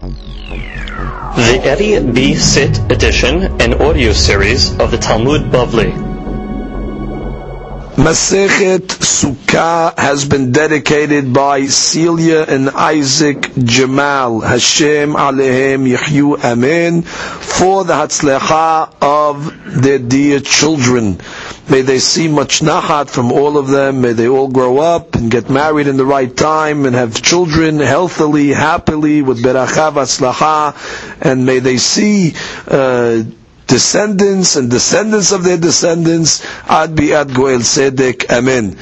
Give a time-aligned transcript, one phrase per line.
[0.00, 2.34] The Eddie B.
[2.34, 5.92] Sit edition and audio series of the Talmud Bavli.
[7.96, 14.40] Masechet Sukkah has been dedicated by Celia and Isaac Jamal.
[14.40, 17.02] Hashem Alehem Yehyu Amen.
[17.02, 21.20] For the Hatzlecha of their dear children.
[21.70, 24.00] May they see much nachat from all of them.
[24.00, 27.78] May they all grow up and get married in the right time and have children
[27.78, 30.74] healthily, happily, with beracha v'atzlacha.
[31.22, 32.34] And may they see
[32.66, 33.22] uh,
[33.68, 36.44] descendants and descendants of their descendants.
[36.68, 38.28] Ad bi'ad goel sedek.
[38.30, 38.76] Amen.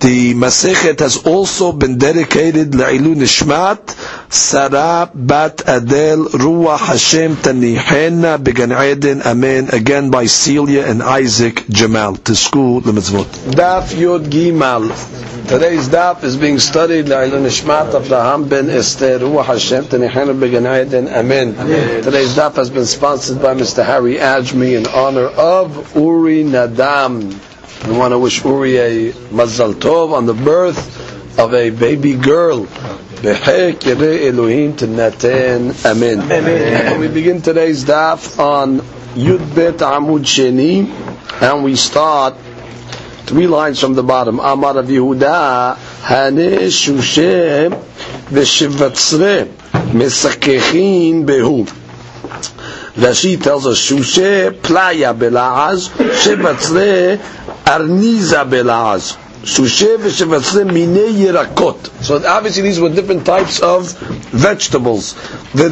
[0.00, 3.90] The Masechet has also been dedicated La'ilu Nishmat
[4.32, 12.16] Sarah Bat Adel Ruach Hashem Tanihena Began Eden Amen again by Celia and Isaac Jamal
[12.16, 13.26] to school the mitzvot.
[13.52, 14.88] Daf Yod Gimal
[15.46, 20.40] Today's daf is being studied La'ilu Nishmat of the Ham Ben Esther Ruach Hashem Tanihena
[20.40, 21.52] Began Eden Amen.
[22.02, 23.84] Today's daf has been sponsored by Mr.
[23.84, 27.49] Harry Ajmi in honor of Uri Nadam.
[27.86, 32.66] We want to wish Uri a Mazal Tov on the birth of a baby girl.
[32.66, 36.20] Behek Elohim Tinaten Amen.
[36.30, 37.00] Amen.
[37.00, 38.80] We begin today's daf on
[39.14, 40.88] Yud Bet Amud Sheni,
[41.42, 42.36] and we start
[43.24, 44.40] three lines from the bottom.
[44.40, 47.72] Amar Rav Yehuda Hane Shushem
[48.28, 49.46] Veshivatzre
[49.92, 51.66] Mesakechin Behu.
[53.00, 57.18] Rashi tells us Shushe Playa Belaz Shevatzre
[57.74, 59.16] Arniza Belaz.
[59.42, 59.62] So
[62.28, 63.92] obviously these were different types of
[64.32, 65.12] vegetables.
[65.14, 65.68] So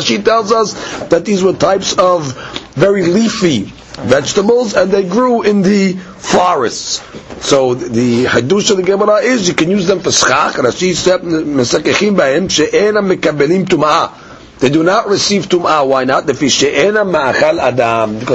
[0.00, 0.72] she tells us
[1.08, 2.32] that these were types of
[2.74, 7.02] very leafy vegetables and they grew in the forests.
[7.44, 10.54] So the hadush of the Gemara is you can use them for schach.
[10.54, 14.23] Rashi said mesakechim b'hem she'ena mekabelim tum'ah.
[14.64, 15.86] They do not receive tum'ah.
[15.86, 16.24] Why not?
[16.24, 16.54] Because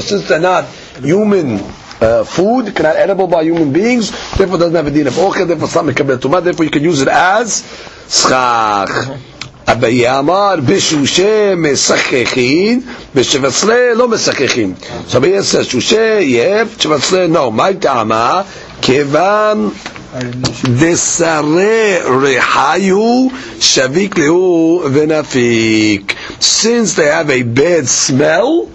[0.07, 0.66] since they're not
[1.01, 1.59] human
[2.00, 5.68] uh, food, cannot edible by human beings, therefore doesn't have a din of ochel, therefore
[5.68, 7.63] some tum'ah, therefore you can use it as
[8.07, 8.91] schach.
[9.68, 12.81] אביי אמר בשושה משחכים,
[13.16, 14.73] בשבצלה לא משחכים.
[15.09, 17.50] So אביי says, שושה יהיה, שבצלה no.
[17.51, 18.41] מה טעמה?
[18.81, 19.69] כיוון
[20.79, 23.28] דסרי ריחיו
[23.59, 26.13] שביק להו ונפיק.
[26.40, 28.69] Since they have a bad smell,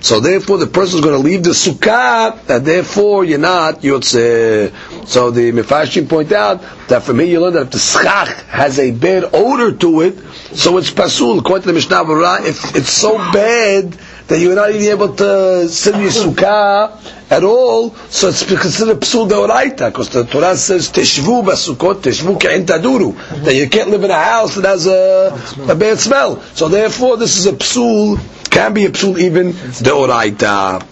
[0.00, 4.72] so therefore the person is going to leave the sukkah, and therefore you're not yotze.
[5.06, 8.78] So the Mefarshim point out that from here you learn that if the schach has
[8.78, 10.18] a bad odor to it,
[10.54, 11.38] so it's pasul.
[11.38, 12.02] According to the Mishnah
[12.46, 13.96] if it's so bad
[14.30, 16.96] that you're not even able to sit in your sukkah
[17.32, 22.64] at all, so it's considered psul deoraita, because the Torah says teshvu basukot, teshvu ke'in
[22.64, 23.12] taduru,
[23.44, 25.36] that you can't live in a house that has a,
[25.68, 26.40] a bad smell.
[26.54, 28.20] So therefore, this is a psul,
[28.50, 30.86] can be a psul even deoraita.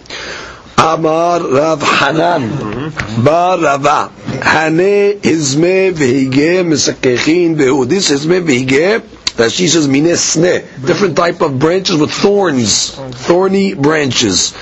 [0.77, 4.07] Amar Rav Hanan Bar Rava
[4.41, 9.01] Hane Izme Vehige Misakechin Behu This Izme Vehige
[9.39, 14.53] that she says minesne, different type of branches with thorns, thorny branches.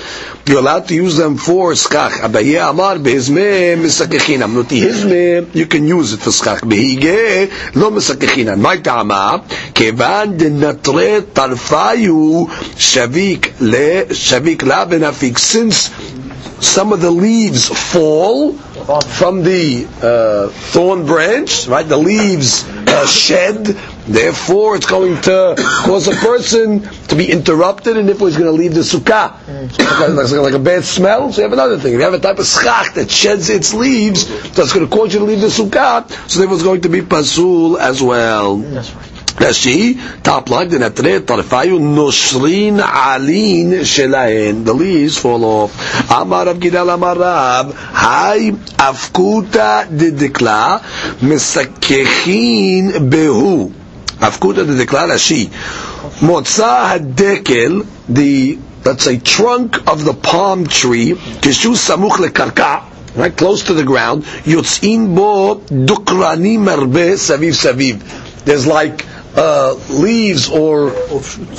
[0.46, 2.12] You're allowed to use them for skach.
[2.22, 4.54] Abaye amar behizme misakechinam.
[4.54, 6.60] Noti hizme, you can use it for skach.
[6.60, 8.58] Behige lo misakechinam.
[8.60, 9.44] My tama,
[9.74, 12.46] kevan de natre tarfayu
[12.78, 15.38] shavik le shavik la benafik.
[15.38, 15.90] Since
[16.64, 18.52] some of the leaves fall
[18.88, 21.86] from the uh, thorn branch, right?
[21.86, 23.66] The leaves uh, shed.
[24.08, 25.54] Therefore, it's going to
[25.84, 29.36] cause a person to be interrupted, and therefore he's going to leave the sukkah.
[29.76, 31.30] So like, like, a bad smell.
[31.30, 31.92] So you have another thing.
[31.92, 35.20] You have a type of schach that sheds its leaves, that's going to cause you
[35.20, 36.08] to leave the sukkah.
[36.30, 38.56] So therefore, it's going to be pasul as well.
[38.56, 39.17] That's right.
[39.38, 39.94] That's she.
[40.22, 44.64] top line, the netre, tarfayu, nushrin alin shelahen.
[44.64, 46.10] The leaves fall off.
[46.10, 50.80] Amar of Gidal Amarab, hai afkuta didikla,
[51.20, 53.72] mesakechin behu.
[54.18, 55.46] Afkuta didikla she.
[56.26, 63.62] Motza hadekel, the, let's say, trunk of the palm tree, kishu samuch lekarka, right, close
[63.64, 68.24] to the ground, yotzin bo dukrani merbe saviv saviv.
[68.44, 69.04] There's like
[69.38, 70.90] uh, leaves or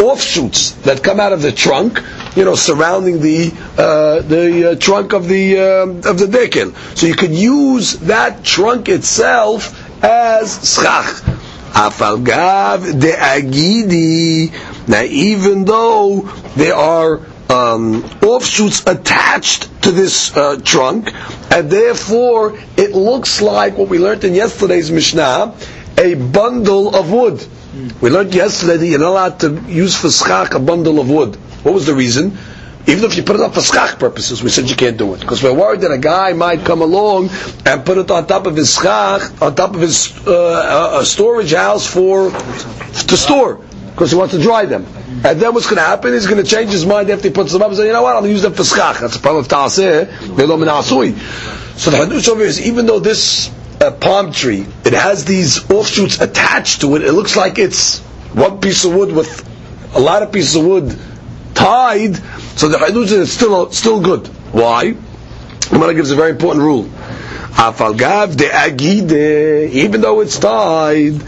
[0.02, 2.04] offshoots that come out of the trunk,
[2.36, 6.76] you know, surrounding the uh, the uh, trunk of the uh, of the dekel.
[6.98, 9.74] So you could use that trunk itself
[10.04, 11.24] as schach.
[11.72, 14.52] Afalgav de agidi.
[14.88, 16.22] Now, even though
[16.58, 21.14] there are um, offshoots attached to this uh, trunk,
[21.50, 25.56] and therefore it looks like what we learned in yesterday's Mishnah,
[25.98, 27.46] a bundle of wood.
[28.02, 31.36] We learned yesterday that you're not allowed to use for schach a bundle of wood.
[31.64, 32.38] What was the reason?
[32.88, 35.20] Even if you put it up for schach purposes, we said you can't do it
[35.20, 37.30] because we're worried that a guy might come along
[37.66, 41.86] and put it on top of his schach, on top of his uh, storage house
[41.86, 43.56] for to store
[43.92, 44.86] because he wants to dry them.
[45.24, 46.14] And then what's going to happen?
[46.14, 48.02] He's going to change his mind after he puts them up and say, you know
[48.02, 49.00] what, I'll use them for schach.
[49.00, 50.08] That's the problem of ta'aseh,
[51.78, 56.20] So the hadush over is, even though this uh, palm tree, it has these offshoots
[56.20, 58.00] attached to it, it looks like it's
[58.34, 59.46] one piece of wood with
[59.96, 60.98] a lot of pieces of wood
[61.54, 62.16] tied,
[62.58, 64.28] so the hadush is still, still good.
[64.54, 64.96] Why?
[65.70, 66.84] Gemara gives a very important rule.
[66.84, 71.22] De agide, even though it's tied,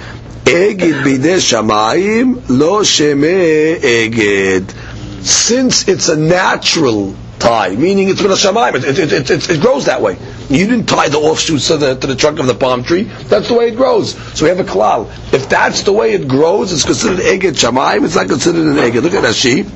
[0.45, 5.24] Eged bide shamayim lo sheme eged.
[5.24, 9.86] Since it's a natural tie, meaning it's with a shamayim, it, it, it, it grows
[9.86, 10.18] that way.
[10.50, 13.03] You didn't tie the offshoots to the, to the trunk of the palm tree.
[13.03, 14.15] That's the way it grows.
[14.38, 15.09] So we have a klal.
[15.35, 18.05] If that's the way it grows, it's considered eged shamayim.
[18.05, 19.03] It's not considered an eged.
[19.03, 19.67] Look at Rashi.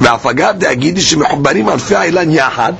[0.00, 2.72] ואף אגב דאגידי שמחוברים אלפי האילן יחד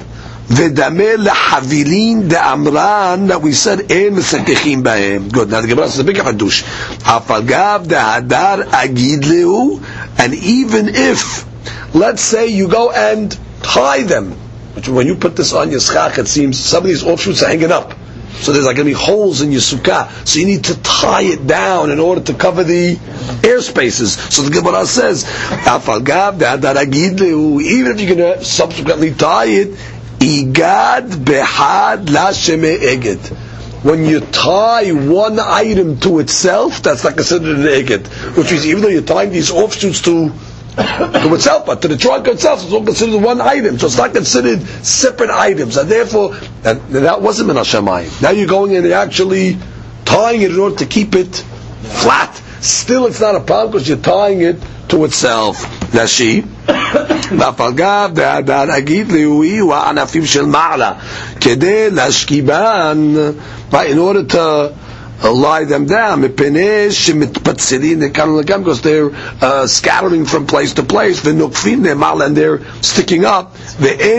[0.50, 5.28] ודמה לחבילין דאמרן that we said אין מסככים בהם.
[5.32, 5.50] Good.
[5.50, 6.64] Now the Gemara says a big חידוש.
[7.02, 9.80] אף על גב דהדר אגיד להו
[10.18, 11.44] and even if
[11.94, 14.32] let's say you go and tie them
[14.75, 17.47] which when you put this on your schach it seems some of these offshoots are
[17.47, 17.93] hanging up
[18.41, 20.09] so there's like going to be holes in your sukkah.
[20.27, 22.99] So you need to tie it down in order to cover the
[23.43, 24.13] air spaces.
[24.13, 25.57] So the Gemara says, even
[27.91, 29.69] if you're going to subsequently tie it,
[30.19, 33.29] Igad behad la eged.
[33.83, 38.07] When you tie one item to itself, that's not considered an eged.
[38.37, 40.31] Which means even though you're tying these offshoots to
[40.76, 43.78] to itself, but to the trunk itself, it's all considered one item.
[43.78, 45.76] So it's not considered separate items.
[45.76, 46.34] And therefore,
[46.64, 48.22] and that wasn't min Hashemayim.
[48.22, 49.58] Now you're going in and actually
[50.04, 51.34] tying it in order to keep it
[51.82, 52.34] flat.
[52.60, 54.56] Still, it's not a problem because you're tying it
[54.88, 55.64] to itself.
[55.94, 56.44] Nashi.
[57.38, 60.92] והפלגה והדן אגיד לאוי הוא הענפים של מעלה
[61.40, 63.14] כדי להשכיבן
[63.72, 64.68] in order to uh,
[65.23, 66.21] lie them down.
[66.21, 66.51] Because
[68.81, 71.25] they're uh, scattering from place to place.
[71.25, 73.55] And they're sticking up.
[73.79, 74.17] They're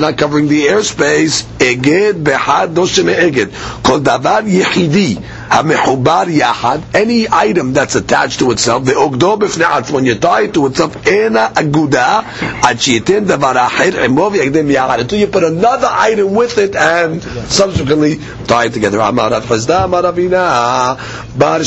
[0.00, 1.46] not covering the airspace.
[5.52, 10.54] Hamechubar yahad, any item that's attached to itself, the ogdo b'fne'atz, when you tie it
[10.54, 12.22] to itself, ena aguda,
[12.62, 15.00] achitin davar ahir yagdim yahad.
[15.00, 18.16] Until you put another item with it and subsequently
[18.46, 18.98] tie it together.
[19.00, 20.96] Amar Chazda, Amar Avina,
[21.38, 21.60] Bar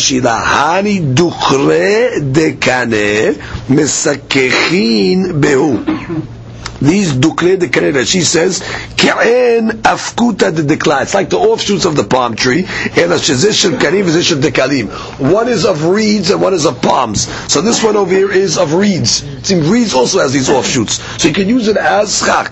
[1.14, 3.34] dukre dekane,
[3.70, 6.35] mesakechin beu.
[6.82, 8.60] These dukle de kaneda, she says,
[8.98, 11.04] ke'en afkuta de dekla.
[11.04, 12.60] It's like the offshoots of the palm tree.
[12.66, 14.90] And a shezishel karim, shezishel dekalim.
[15.32, 17.28] One is of reeds and one is of palms.
[17.52, 19.24] So this one over here is of reeds.
[19.48, 21.02] Seems reeds also has these offshoots.
[21.22, 22.52] So you can use it as schach.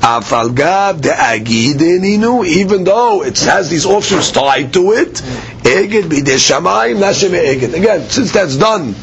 [0.00, 5.20] Afalgav de agideninu, even though it has these offshoots tied to it,
[5.64, 7.74] eged bide shamayim, nashem eged.
[7.74, 8.94] Again, since that's done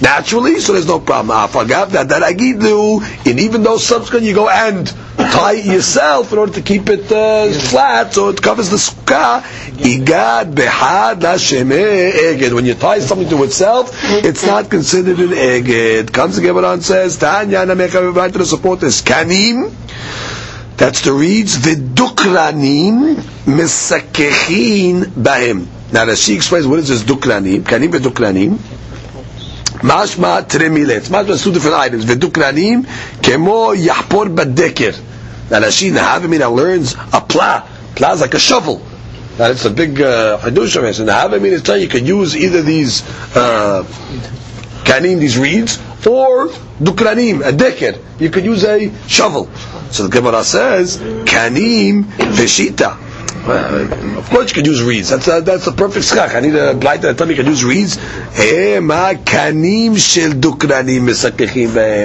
[0.00, 1.36] naturally, so there's no problem.
[1.36, 4.86] Afalgav that that agidu, and even though subsequent going you go and
[5.16, 9.42] tie it yourself in order to keep it uh, flat so it covers the sukkah.
[9.72, 12.52] Igad behad eged.
[12.52, 16.12] When you tie something to itself, it's not considered an eged.
[16.12, 19.02] Comes the Gemara and says, Tanya right to support this.
[19.02, 19.72] Kanim.
[20.76, 21.56] That's the reeds.
[21.58, 23.14] V'dukranim
[23.46, 25.81] misakechin bahem.
[25.92, 27.60] Now Rashi explains what is this duklanim?
[27.60, 28.56] Kanim veduklanim.
[29.82, 31.08] Mashma tremilet.
[31.10, 32.06] Mashma two different items.
[32.06, 32.84] Veduklanim
[33.20, 34.98] kemo yahpor badekir.
[35.50, 37.68] Now Rashi Nahavimina learns a pla.
[37.94, 38.78] Pla is like a shovel.
[39.38, 42.62] Now it's a big uh, hadush uh, So Nahavimina is telling you can use either
[42.62, 43.02] these
[43.36, 43.82] uh,
[44.84, 46.48] kanim, these reeds, or
[46.80, 48.02] dukranim, a deker.
[48.18, 49.50] You could use a shovel.
[49.90, 53.11] So the Gemara says kanim veshita.
[53.44, 55.10] Of course you can use reeds.
[55.10, 56.34] That's a, that's a perfect schach.
[56.34, 57.98] I need a blind that tell me you can use reeds.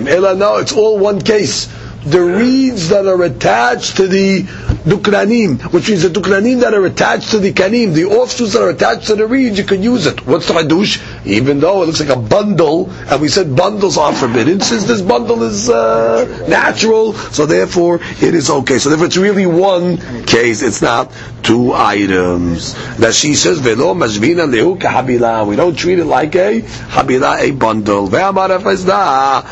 [0.08, 1.67] Ela no, it's all one case
[2.09, 7.31] the reeds that are attached to the dukranim, which means the dukranim that are attached
[7.31, 10.25] to the kanim, the offshoots that are attached to the reeds, you can use it.
[10.25, 11.01] What's the hadush?
[11.25, 15.01] Even though it looks like a bundle, and we said bundles are forbidden, since this
[15.01, 18.79] bundle is uh, natural, so therefore it is okay.
[18.79, 21.11] So therefore it's really one case, it's not
[21.43, 22.73] two items.
[22.97, 23.93] That she says, velo.
[23.93, 28.07] We don't treat it like a habila, a bundle.
[28.07, 29.43] Ve'amar afazda.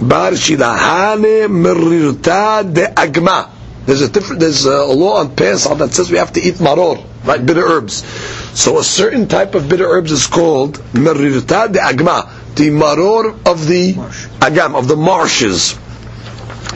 [0.00, 3.50] Bar shilahane merirta de agma.
[3.86, 4.40] There's a different.
[4.40, 7.44] There's a law on Pesach that says we have to eat maror, right?
[7.44, 8.04] Bitter herbs.
[8.58, 13.66] So a certain type of bitter herbs is called merirta de agma, the maror of
[13.66, 13.94] the
[14.40, 15.78] agam of the marshes.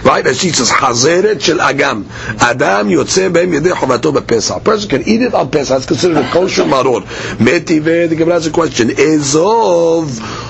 [0.05, 0.25] Right?
[0.27, 2.09] As she says, Hazeret shel agam.
[2.41, 4.65] Adam yotze behem yedei chovato bepesach.
[4.65, 5.79] person can eat it on Pesach.
[5.79, 7.03] It's considered a kosher maror.
[7.39, 8.89] Metive, the Gemara has a question.
[8.89, 10.49] Ezov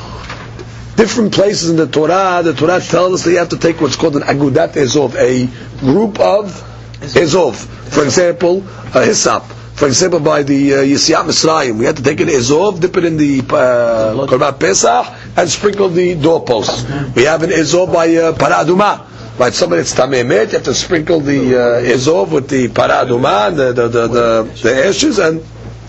[1.01, 3.97] different places in the Torah, the Torah tells us that you have to take what's
[3.97, 5.47] called an agudat ezov, a
[5.81, 6.53] group of
[7.01, 7.55] ezov.
[7.89, 8.63] For example,
[8.95, 9.45] a hyssop.
[9.81, 13.05] For example, by the uh, Yetziat Mitzrayim, we had to take an ezov, dip it
[13.07, 15.07] in the uh, Korban Pesach,
[15.39, 16.85] and sprinkle the doorposts.
[17.17, 19.07] We have an ezov by uh, Parah Adumah.
[19.39, 23.07] Right, somebody that's tamei met, you have to sprinkle the uh, ezov with the Parah
[23.07, 25.41] Adumah, the the, the the the ashes, and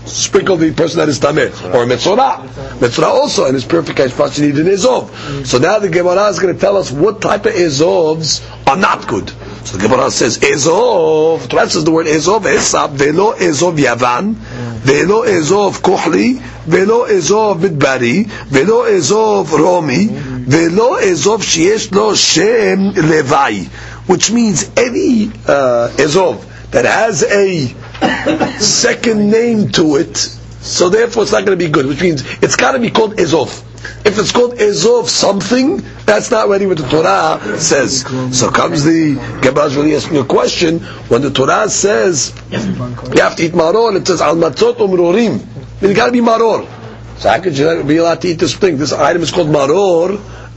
[0.06, 2.42] sprinkle the person that is tameh, or metzorah.
[2.80, 5.08] Metzorah also, in his purification process, you need an ezov.
[5.08, 5.46] Mm.
[5.46, 9.06] So now the Gemara is going to tell us what type of ezovs are not
[9.06, 9.28] good.
[9.64, 11.48] So the Gemara says ezov.
[11.48, 14.72] Torah says the word ezov, esab, velo ezov yavan, mm.
[14.78, 20.44] velo ezov kohli, velo ezov midbari, velo ezov romi, mm.
[20.44, 23.66] velo ezov sheyesh lo shem levai,
[24.08, 27.74] which means any uh, ezov that has a
[28.58, 32.56] second name to it, so therefore it's not going to be good, which means it's
[32.56, 33.64] got to be called Ezov.
[34.06, 38.02] If it's called Ezov something, that's not ready what the Torah says.
[38.36, 40.80] So comes the Gemara's really asking a question.
[41.08, 42.58] When the Torah says you
[43.22, 45.44] have to eat maror, it says al matzot umrorim.
[45.80, 46.66] Then you got to be maror.
[47.18, 48.78] So how could you be allowed to eat this thing?
[48.78, 50.14] This item is called maror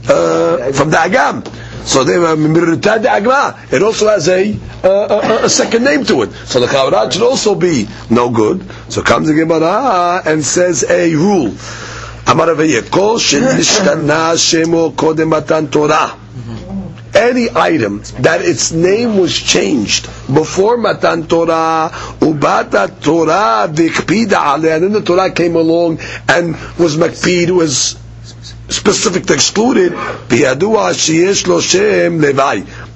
[0.08, 1.44] uh, from the agam.
[1.85, 3.71] So they were miritad agma.
[3.71, 6.31] It also has a, uh, a, a second name to it.
[6.45, 8.63] So the chavrad should also be no good.
[8.89, 11.53] So comes the Gemara and says a rule.
[12.29, 16.07] אמר רביעי, כל שנשתנה שמו קודם מתן תורה.
[17.13, 24.83] Any item that its name was changed before Matan Torah, ubata Torah vikpida aleh, and
[24.85, 25.99] then the Torah came along
[26.29, 27.97] and was makpid, was
[28.68, 29.92] specific to exclude it.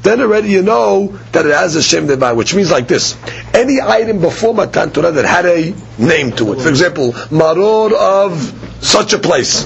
[0.03, 3.17] Then already you know that it has a shem levai, which means like this:
[3.55, 6.61] any item before Matan Torah that had a name to it.
[6.61, 9.65] For example, maror of such a place,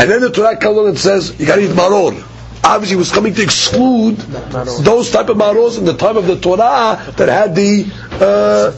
[0.00, 2.24] and then the Torah comes and says you got to eat maror.
[2.64, 7.02] Obviously, was coming to exclude those type of maros in the time of the Torah
[7.16, 7.86] that had the
[8.20, 8.70] uh,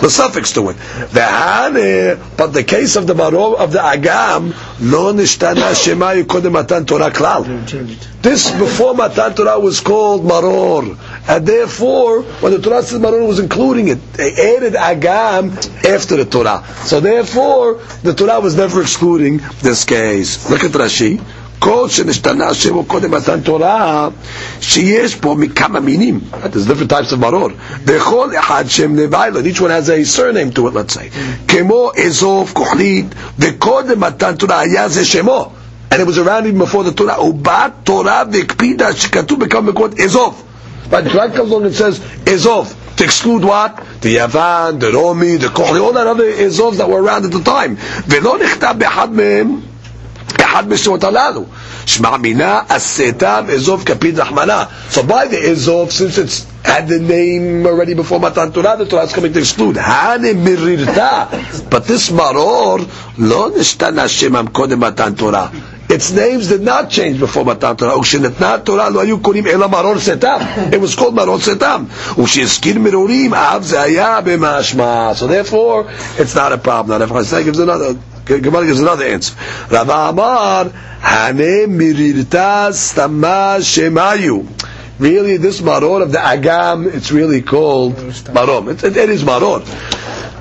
[0.00, 0.76] the suffix to it.
[1.10, 6.52] The hane, but the case of the maro of the agam, lo nishtana shema yikodem
[6.52, 7.44] matan Torah klal.
[8.22, 10.96] This before matan Torah was called maror,
[11.28, 15.50] and therefore when the Torah says maror was including it, they added agam
[15.84, 16.64] after the Torah.
[16.84, 20.48] So therefore the Torah was never excluding this case.
[20.48, 21.20] Look at Rashi.
[21.59, 24.09] כל שנשתנה השם קודם מתן תורה,
[24.61, 26.19] שיש פה מכמה מינים.
[26.43, 27.51] There's different types of maror.
[27.85, 31.09] וכל אחד שם לוואי לו, each one has a surname to it, let's say.
[31.47, 33.05] כמו אזוב, כוחלית,
[33.39, 35.51] וקודם מתן תורה היה זה שמו.
[35.91, 37.19] And it was around even before the Torah.
[37.19, 40.43] ובת תורה והקפידה שכתוב בכמה מקומות אזוב.
[40.91, 42.67] But the Torah comes along and says, Ezov.
[42.97, 43.75] To exclude what?
[44.01, 47.43] The Yavan, the Romi, the Kohli, all that other Ezovs that were around at the
[47.43, 47.77] time.
[48.07, 49.59] ולא נכתב באחד מהם
[50.55, 51.43] אחד משמות הללו.
[51.85, 54.63] שמע מינה עשיתם אזוב כפית רחמנה.
[54.91, 59.03] So by the אזוב, since it's had the name already before מתן תורה, the Torah
[59.03, 59.77] is coming to exclude.
[59.77, 61.23] הנה מרירתה.
[61.69, 62.81] But this maror
[63.17, 65.47] לא נשתנה שמם קודם מתן תורה.
[65.89, 67.97] Its names did not change before מתן תורה.
[67.99, 70.37] וכשנתנה התורה לא היו קוראים אלא מרור סתם.
[70.71, 71.83] It was called מרור סתם.
[72.19, 75.11] וכשהזכיר מרורים, אף זה היה במשמע.
[75.19, 75.85] So therefore,
[76.17, 76.99] it's not a problem.
[76.99, 77.95] Now, if I gives another
[78.38, 79.34] Gemara gives another answer.
[79.70, 80.70] Rava Amar,
[81.00, 84.46] Hane mirirta stama shemayu.
[84.98, 88.70] Really, this maror of the agam, it's really called marom.
[88.70, 89.64] It, it, it is maror.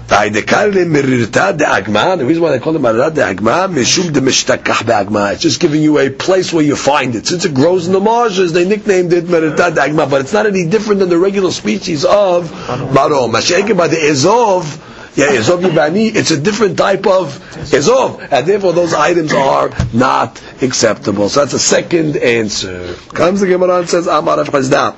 [0.10, 5.34] The reason why they call it marat de agma, mishum de mishtakach be'agma.
[5.34, 7.28] It's just giving you a place where you find it.
[7.28, 10.48] Since it grows in the marshes, they nicknamed it marat de agma, but it's not
[10.48, 12.52] any different than the regular species of
[12.92, 13.32] marom.
[13.32, 13.42] By
[13.88, 14.80] the ezov,
[15.20, 17.38] yeah, Ezov Yibani, it's a different type of
[17.72, 21.28] Ezov, and therefore those items are not acceptable.
[21.28, 22.96] So that's a second answer.
[23.14, 24.96] Comes the Gemara and says, Amar Chazda,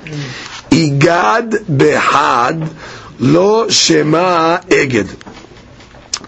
[0.70, 2.72] Igad behad
[3.18, 5.18] lo shema eged.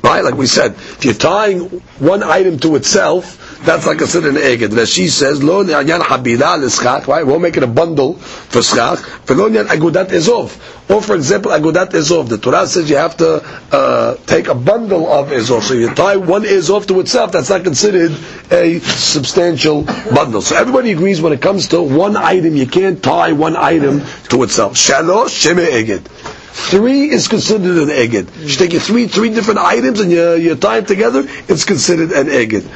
[0.02, 1.60] Right, like we said, if you're tying
[2.00, 4.68] one item to itself, that's like considered an eged.
[4.68, 7.26] Rashi says, lo ne'anyan habila l'schach, right?
[7.26, 8.99] We'll make it a bundle for schach.
[9.26, 10.56] V'lo ne'an agudat ezov.
[10.90, 12.28] Or for example, agudat ezov.
[12.28, 13.42] The Torah says you have to
[13.73, 15.62] uh, take a bundle of ezov.
[15.62, 18.12] So you tie one ezov to itself, that's not considered
[18.50, 20.42] a substantial bundle.
[20.42, 24.42] So everybody agrees when it comes to one item, you can't tie one item to
[24.42, 24.75] itself.
[24.75, 26.06] Shalosh sheme eged.
[26.54, 28.28] Three is considered an eged.
[28.42, 32.28] You take three three different items and you, you tie them together, it's considered an
[32.28, 32.68] eged.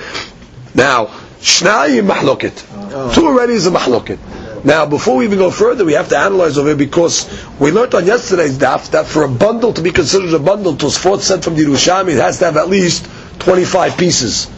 [0.78, 1.06] Now,
[1.40, 3.12] shnayim mahloket.
[3.14, 4.64] Two already is a mahloket.
[4.64, 7.26] Now, before we even go further, we have to analyze over here because
[7.58, 11.18] we learned on yesterday's daf that for a bundle to be considered a bundle, Tosfot
[11.18, 13.08] sent from the Yerushalmi, it has to have at least
[13.40, 14.48] 25 pieces.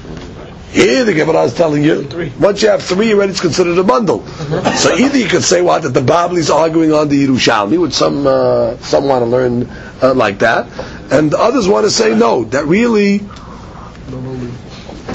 [0.72, 2.06] Here the Gemara is telling you,
[2.38, 4.24] once you have three already, it's considered a bundle.
[4.26, 7.94] So either you could say what that the Babli is arguing on the Yerushalmi, which
[7.94, 9.68] some uh, some want to learn
[10.02, 10.68] uh, like that,
[11.10, 13.20] and others want to say no, that really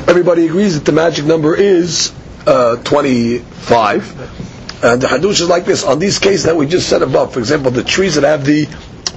[0.08, 2.14] everybody agrees that the magic number is
[2.46, 4.84] uh, 25.
[4.84, 5.84] And the Hadush is like this.
[5.84, 8.68] On these cases that we just said above, for example, the trees that have the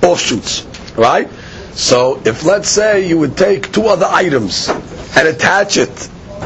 [0.03, 0.65] offshoots,
[0.97, 1.29] right?
[1.73, 5.95] So if let's say you would take two other items and attach it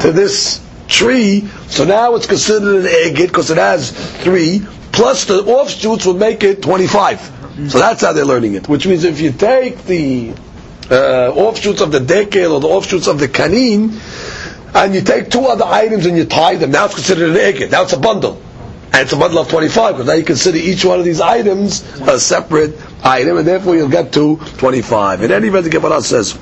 [0.01, 3.91] to this tree, so now it's considered an egg because it has
[4.23, 7.31] three, plus the offshoots would make it 25.
[7.69, 8.67] So that's how they're learning it.
[8.67, 10.33] Which means if you take the
[10.89, 13.91] uh, offshoots of the dekel or the offshoots of the kanin,
[14.75, 17.71] and you take two other items and you tie them, now it's considered an egg.
[17.71, 18.41] Now it's a bundle.
[18.87, 21.81] And it's a bundle of 25, because now you consider each one of these items
[22.01, 25.23] a separate item, and therefore you'll get to 25.
[25.23, 26.33] In any event, the Gemara says,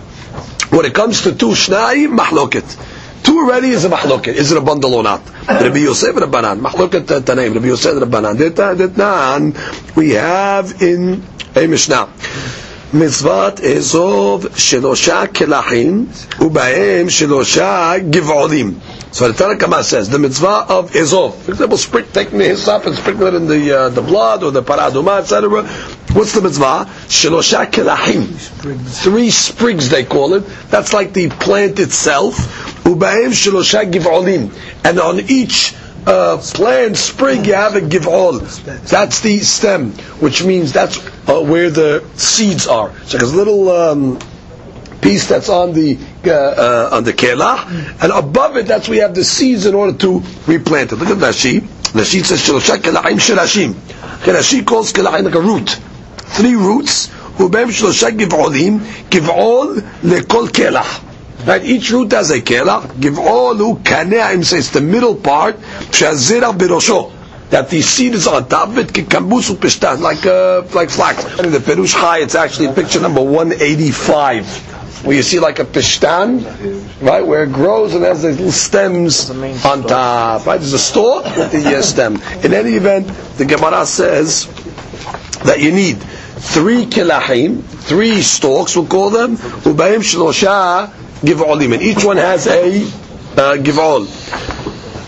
[0.70, 3.24] when it comes to two shnai, mahloket.
[3.24, 4.34] Two already is a mahloket.
[4.34, 5.22] Is it a bundle or not?
[5.48, 6.60] Rabbi Yosef Rabbanan.
[6.62, 7.54] Mahloket Tanaim.
[7.54, 9.96] Rabbi Yosef Rabbanan.
[9.96, 11.24] We have in
[11.56, 12.10] a Mishnah.
[12.94, 16.06] מצוות אזוב שלושה קלחים
[16.40, 18.74] ובהם שלושה גבעולים.
[19.14, 22.86] So the Tanna Kamma says the mitzvah of Ezov, for example, sprinkling taking the hyssop
[22.86, 25.68] and sprinkling it in the uh, the blood or the Parah Adumah, etc.
[26.16, 26.86] What's the mitzvah?
[27.10, 28.24] Shelosha kelahim,
[29.04, 30.46] three sprigs they call it.
[30.70, 32.36] That's like the plant itself.
[32.86, 34.54] Ubaim shelosha givolim,
[34.86, 35.76] and on each
[36.07, 38.41] uh, plant sprig you have a giv'ol.
[38.89, 42.93] That's the stem, which means that's uh, where the seeds are.
[43.05, 44.19] So there's a little um,
[45.01, 49.01] piece that's on the uh, uh, on the kelah, and above it, that's where we
[49.03, 50.97] have the seeds in order to replant it.
[50.97, 51.61] Look at Rashi.
[51.61, 53.73] Rashi says shelosha kelahim shirashim.
[53.73, 55.71] Rashi calls kelahim like a root,
[56.37, 57.11] three roots.
[57.41, 58.79] ובהם שלושה גבעולים,
[59.11, 61.01] גבעול לכל קלח.
[61.46, 62.88] Right, each root has a kelach.
[63.00, 67.12] Giv'ol hu kane'im says the middle part, shazirah birosho.
[67.50, 71.26] That the seed is on top of it, kikambusu pishtan, like uh, like flax.
[71.26, 75.66] And In the Perush Chai, it's actually picture number 185, where you see like a
[75.66, 76.46] pishtan,
[77.02, 79.30] right, where it grows and has these little stems
[79.66, 80.46] on top.
[80.46, 82.22] Right, there's a stalk with the uh, stem.
[82.46, 84.46] In any event, the Gemara says
[85.44, 92.04] that you need three kilahim, three stalks, we'll call them, ubayim shlosha giv'olim, and each
[92.04, 94.06] one has a uh, giv'ol.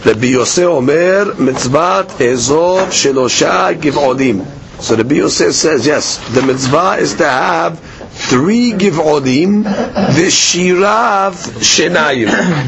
[0.05, 4.45] Rabbi Yosef Omer, mitzvat ezov shelosha giv'olim.
[4.81, 12.27] So Rabbi Yosef says, yes, the mitzvah is to have three giv'olim, v'shirav shenayim.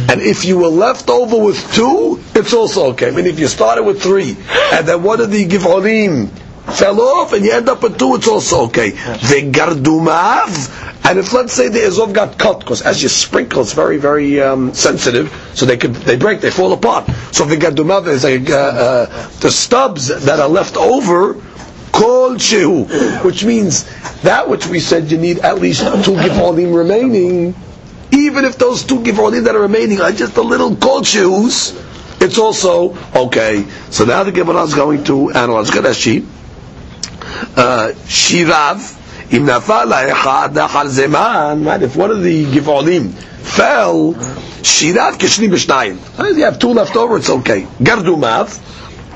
[0.09, 3.09] And if you were left over with two, it's also okay.
[3.09, 4.37] I mean, if you started with three,
[4.71, 6.29] and then one of the giv'olim
[6.73, 8.91] fell off, and you end up with two, it's also okay.
[8.91, 10.49] V'gardumav,
[11.09, 14.41] and if let's say the Azov got cut, because as you sprinkle, it's very, very
[14.41, 17.05] um, sensitive, so they could they break, they fall apart.
[17.31, 21.35] So v'gardumav is like uh, uh, the stubs that are left over,
[21.91, 23.85] called shehu, which means
[24.21, 27.55] that which we said you need at least two givolim remaining,
[28.11, 31.73] even if those two givolim that are remaining are just a little cold shehus,
[32.21, 33.65] it's also okay.
[33.91, 35.67] So now the Gemara is going to analyze.
[35.67, 36.25] Look at that sheet.
[38.07, 39.01] Shirav.
[39.31, 40.53] Im nafala echad
[40.87, 41.81] zeman.
[41.81, 46.35] If one of the givolim fell, shirav kishni b'shnayim.
[46.37, 47.67] You have two left over, it's okay.
[47.79, 48.59] Gardumav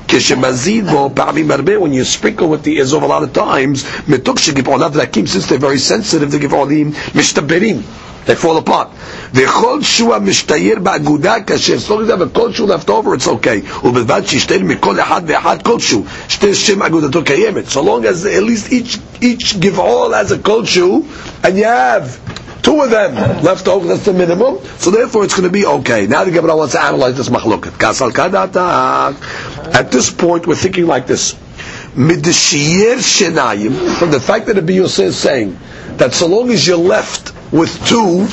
[0.09, 4.39] כשמזיד בו פעמים הרבה, when you sprinkle with the אזוב a lot of times, מתוק
[4.39, 7.81] שגבעוליו רכים, since they're very sensitive, the גבעולים משתברים.
[8.27, 8.87] They fall apart.
[9.33, 13.27] וכל שוע משתייר באגודה כאשר as long as you have a כלשהו left over, it's
[13.27, 13.85] okay.
[13.85, 16.03] ובלבד שישתייר מכל אחד ואחד כלשהו.
[16.27, 17.67] שתי שם אגודתו קיימת.
[17.67, 21.03] So long as at least each, each give all has a כלשהו,
[21.43, 22.03] and you have
[22.62, 24.58] Two of them left over, that's the minimum.
[24.78, 26.06] So therefore it's going to be okay.
[26.06, 27.78] Now the Gemara wants to analyze this machloket.
[29.74, 31.32] At this point we're thinking like this.
[31.32, 32.22] From the
[34.24, 35.58] fact that the Biyose is saying
[35.96, 38.26] that so long as you're left with two,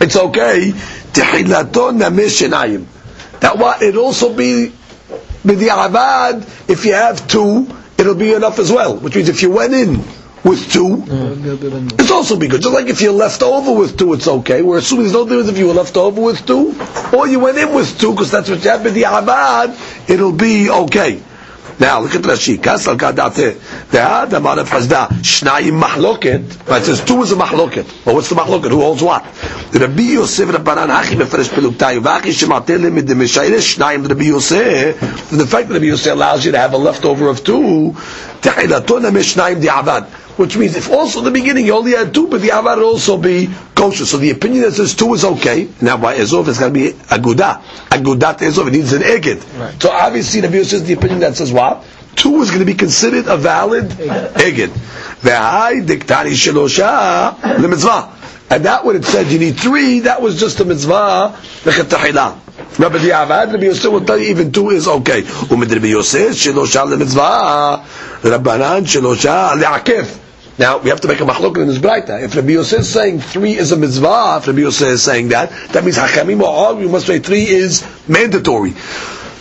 [0.00, 0.72] it's okay.
[3.40, 4.72] That what it also be
[5.44, 8.96] if you have two, it'll be enough as well.
[8.96, 10.02] Which means if you went in
[10.44, 11.02] with two,
[11.98, 12.62] it's also be good.
[12.62, 14.62] Just like if you're left over with two, it's okay.
[14.62, 16.74] We're assuming there's no difference if you were left over with two,
[17.16, 21.22] or you went in with two, because that's what you have b'di'avad, it'll be okay.
[21.78, 22.56] Now look at Rashi.
[22.56, 23.52] Kasal kadate.
[23.90, 25.08] Dehad amar of Hazda.
[25.20, 26.78] Shnayim mahloket.
[26.80, 28.06] It says two is a mahloket.
[28.06, 28.70] Well, what's the mahloket?
[28.70, 29.24] Who holds what?
[29.74, 32.00] Rabbi Yosef Rabbanan Hachi mefresh peluktayu.
[32.00, 34.98] Vachi shematele mid demeshayre shnayim Rabbi Yosef.
[35.30, 37.94] The fact that Rabbi Yosef allows you to have a leftover of two.
[38.40, 42.40] Tehilatona mishnayim di'avad which means if also in the beginning you only had two, but
[42.42, 44.04] the will also be kosher.
[44.04, 45.68] So the opinion that says two is okay.
[45.80, 47.62] Now by Ezov it's going to be aguda.
[47.88, 49.58] Agudat Ezov, it needs an eged.
[49.58, 49.82] Right.
[49.82, 51.84] So obviously the view says the opinion that says what?
[52.16, 54.68] Two is going to be considered a valid eged.
[55.20, 58.12] V'hai diktari shelosha lemitzvah.
[58.50, 61.36] And that when it said you need three, that was just a mitzvah,
[62.72, 62.78] lechetahila.
[62.78, 65.22] Rabbi Diavad, Rabbi Yosef will tell you even two is okay.
[65.22, 67.82] Umid Rabbi Yosef, shelosha lemitzvah,
[68.20, 70.22] Rabbanan shelosha le'akef.
[70.58, 72.22] Now we have to make a machlok in this brayta.
[72.22, 75.50] If Rabbi Yosef is saying three is a mitzvah, if Rabbi Yosef is saying that,
[75.72, 78.72] that means Hachamim or all, you must say three is mandatory.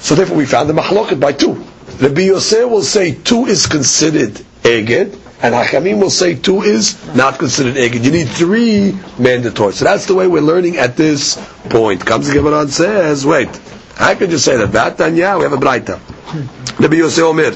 [0.02, 1.54] So therefore we found the machlok by two.
[2.02, 4.34] Rabbi Yosef will say two is considered
[4.64, 8.04] eged, and Hachamim will say two is not considered eged.
[8.04, 9.74] You need three mandatory.
[9.74, 11.38] So that's the way we're learning at this
[11.70, 12.04] point.
[12.04, 13.50] Comes the Gemara and says, wait,
[14.00, 14.70] I could just say that.
[14.70, 16.00] Batanya, we have a brayta.
[16.80, 17.52] Rabbi Yosef Omer,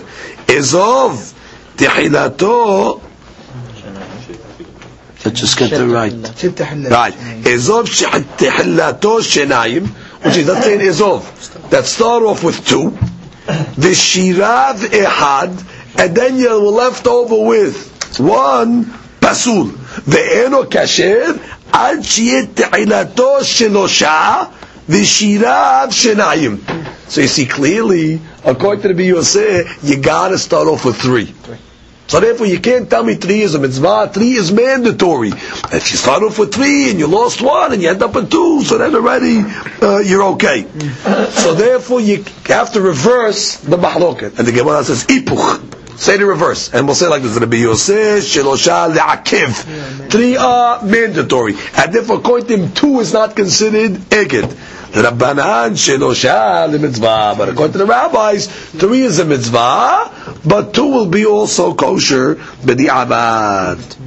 [0.46, 1.34] Ezov,
[1.76, 3.02] Tehilato,
[5.26, 6.14] Let's just get the right.
[6.14, 7.14] Right.
[7.44, 9.88] Ezov shehillato shenayim,
[10.24, 11.70] which is not saying Ezov.
[11.72, 12.92] That start off with two.
[13.50, 18.85] The shirav ehad, and then you're left over with one
[19.21, 19.71] pasul.
[20.09, 21.33] ואינו כשר
[21.73, 24.43] עד שיהיה תחילתו שלושה
[24.89, 26.57] ושיריו שניים.
[27.09, 31.27] So you see clearly, according to the BUSA, you gotta start off with three.
[31.27, 31.59] three.
[32.07, 34.11] So therefore, you can't tell me three is a mitzvah.
[34.13, 35.31] Three is mandatory.
[35.31, 38.31] If you start off with three and you lost one and you end up with
[38.31, 39.39] two, so then already
[39.81, 40.67] uh, you're okay.
[41.31, 44.39] so therefore, you have to reverse the mahloket.
[44.39, 45.78] And the Gemara says ipuch.
[46.00, 50.10] Say the reverse, and we'll say like this: Rabbi Yosef, Shelosha, Le'akiv.
[50.10, 54.48] Three are mandatory, and therefore, him, two is not considered eged.
[54.94, 57.36] Rabbanan Shelosha the mitzvah.
[57.38, 62.36] But according to the rabbis, three is a mitzvah, but two will be also kosher
[62.36, 63.98] b'di'avad.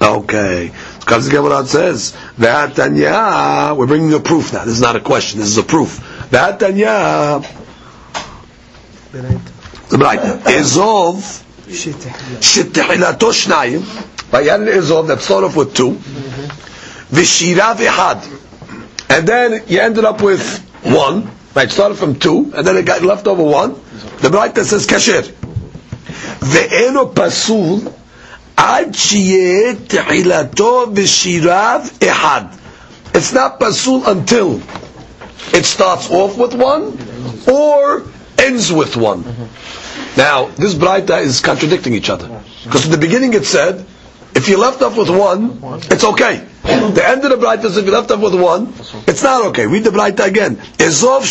[0.00, 0.70] Okay.
[1.00, 4.64] Comes the Gemara says, V'atanya, we're bringing a proof now.
[4.64, 5.98] This is not a question, this is a proof.
[6.30, 7.42] V'atanya,
[9.10, 9.57] the
[9.92, 10.20] right.
[10.46, 11.22] Ezov
[12.40, 13.80] שתחילתו שניים,
[14.32, 15.96] ויען of that started off with two,
[17.12, 18.16] ושירה ואחד.
[19.08, 20.42] And then you ended up with
[20.82, 23.74] one, right, started from two, and then it got left over one.
[24.20, 25.22] The Braita says kasher.
[26.40, 27.92] Ve'eno pasul
[28.56, 31.80] ad שיהיה תחילתו ושיריו
[33.14, 34.60] It's not pasul until
[35.54, 36.98] it starts off with one,
[37.50, 38.02] or
[38.38, 39.24] ends with one.
[40.16, 42.42] Now, this Braita is contradicting each other.
[42.64, 43.84] Because in the beginning it said,
[44.34, 46.46] if you left off with one, it's okay.
[46.62, 48.68] The end of the Braita is if you left off with one,
[49.06, 49.66] it's not okay.
[49.66, 50.56] Read the Braita again.
[50.78, 51.24] Ezov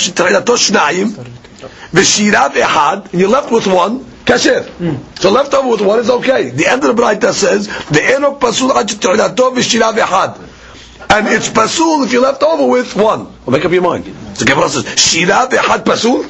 [1.94, 5.20] and you left with one, kasher.
[5.20, 6.50] So left over with one is okay.
[6.50, 8.72] The end of the Braita says, the eno pasul.
[11.10, 13.26] And it's pasul if you left over with one.
[13.46, 14.06] Well, make up your mind.
[14.38, 16.24] So, Gemara says, Shira ve'chad pasul?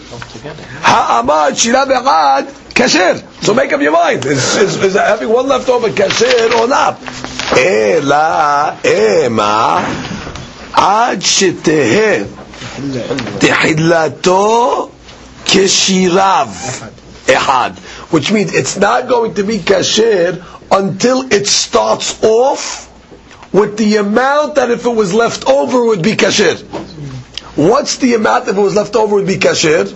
[0.81, 3.43] Ha'amad shira ve'chad kasher.
[3.43, 4.25] So make up your mind.
[4.25, 7.01] Is, is, is having one left over kasher or not?
[7.57, 9.83] Ela ema
[10.73, 12.25] ad shetehe
[13.43, 14.89] tehillatu
[15.43, 16.47] keshirav
[17.25, 17.77] ehad.
[18.13, 22.85] Which means it's not going to be kasher until it starts off
[23.51, 26.63] with the amount that if it was left over would be kasher.
[27.57, 29.91] What's the amount if it was left over would be kasher?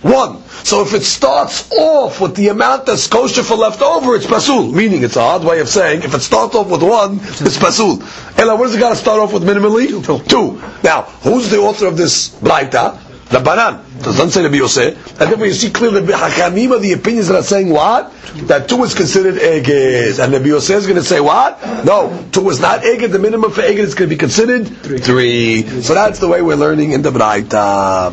[0.00, 0.42] One.
[0.64, 4.72] So if it starts off with the amount that's kosher for leftover, it's pasul.
[4.72, 8.02] Meaning, it's a hard way of saying, if it starts off with one, it's pasul.
[8.38, 9.88] Ella, what does it got to start off with minimally?
[10.28, 10.62] Two.
[10.82, 12.98] Now, who's the author of this Braita?
[13.30, 14.02] The Rabbanan.
[14.02, 15.20] Doesn't say Rabbi Yosef.
[15.20, 18.12] And then you see clearly the Hakamim of the opinions that are saying what?
[18.48, 20.22] That two is considered Eged.
[20.22, 21.60] And Rabbi Yosef is going to say what?
[21.84, 23.12] No, two is not Eged.
[23.12, 24.98] The minimum for Eged is going to be considered three.
[24.98, 25.62] three.
[25.82, 28.12] So that's the way we're learning in the Braita.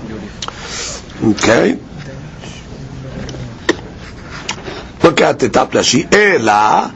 [1.24, 1.78] Okay.
[5.04, 6.12] Look at the top Rashi.
[6.14, 6.94] Ela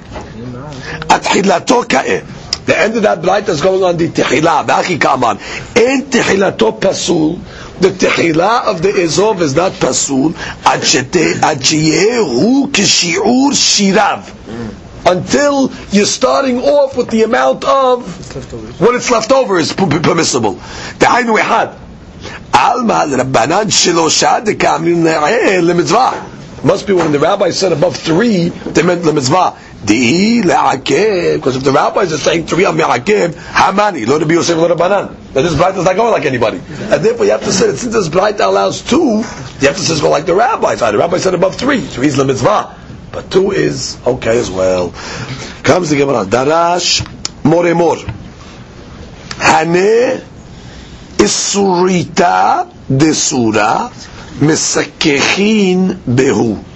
[1.10, 2.23] atchilato ka'eh.
[2.65, 4.65] The end of that Braita is going on the tehillah.
[4.65, 5.38] Ba'achi kaman.
[5.75, 7.39] En tehilato pasul
[7.80, 10.35] The tehila of the Ezov is not pasul.
[10.66, 14.35] Ad sheyehu kishiur shirav.
[15.06, 18.04] Until you're starting off with the amount of
[18.80, 20.59] what it's left over is p- p- permissible.
[20.98, 21.68] דהיינו אחד.
[22.52, 26.12] עלמא לרבנן שלושה דקאמרים נאה למצווה.
[26.62, 29.54] Must be when the rabbi said above three, they meant lemitzvah.
[29.86, 34.06] Di le'akev, because if the rabbis are saying three am ya'akev, how many?
[34.06, 35.15] Lo to be Yosef, lo to banan.
[35.34, 36.58] But this bride is not going like anybody.
[36.58, 40.02] And therefore you have to say, since this bride allows two, you have to say,
[40.02, 40.80] well, like the rabbis.
[40.80, 41.82] The rabbi said above three.
[41.82, 42.76] Three is mitzvah.
[43.12, 44.91] But two is okay as well.
[45.63, 46.26] Comes the Gemara.
[46.26, 47.06] Darash
[47.45, 47.98] more more.
[49.38, 50.19] Hane
[51.17, 53.89] isurita desura
[54.39, 56.74] mesakechin behu.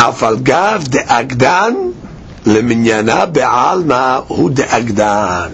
[0.00, 1.74] אף על גב דאגדן
[2.46, 5.48] למניינה בעלמא הוא דאגדן.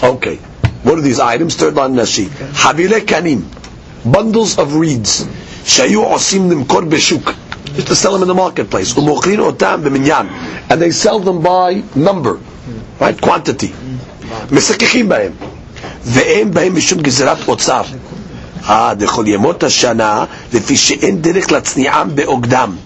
[0.00, 0.36] Okay.
[0.84, 1.54] What are these items?
[1.56, 2.28] Third line נשי.
[2.54, 3.40] חבילי קנים,
[4.12, 5.22] bundles of reeds,
[5.64, 7.30] שהיו עושים למכור בשוק.
[7.76, 8.98] Just to sell them in the marketplace.
[8.98, 10.26] ומוכרים אותם במניין.
[10.70, 12.36] And they sell them by number,
[13.00, 13.20] right?
[13.26, 13.72] quantity.
[14.50, 15.32] מסככים בהם.
[16.04, 17.82] ואין בהם משום גזירת אוצר.
[18.68, 22.76] אה, דכל ימות השנה, לפי שאין דרך להצניעם באוגדם.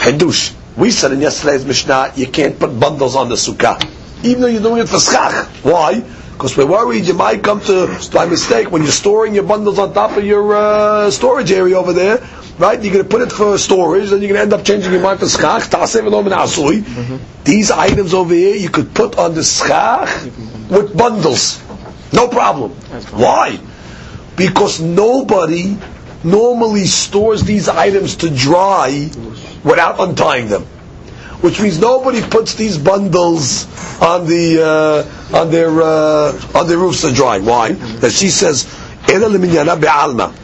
[0.00, 0.54] Hadush.
[0.76, 3.76] We said in yesterday's Mishnah, you can't put bundles on the sukkah.
[4.24, 5.46] Even though you're doing it for schach.
[5.62, 6.00] Why?
[6.32, 9.92] Because we're worried you might come to, by mistake, when you're storing your bundles on
[9.92, 12.26] top of your uh, storage area over there,
[12.58, 12.82] right?
[12.82, 15.02] You're going to put it for storage, then you're going to end up changing your
[15.02, 15.64] mind for schach.
[15.64, 17.16] Mm-hmm.
[17.44, 20.24] These items over here, you could put on the schach
[20.70, 21.60] with bundles.
[22.12, 22.70] No problem.
[23.12, 23.58] Why?
[24.36, 25.76] Because nobody
[26.24, 29.10] normally stores these items to dry
[29.64, 30.64] without untying them.
[31.42, 33.64] Which means nobody puts these bundles
[34.02, 37.38] on the uh, on their uh, on their roofs to dry.
[37.38, 37.72] Why?
[37.72, 38.64] That she says,
[39.06, 40.34] the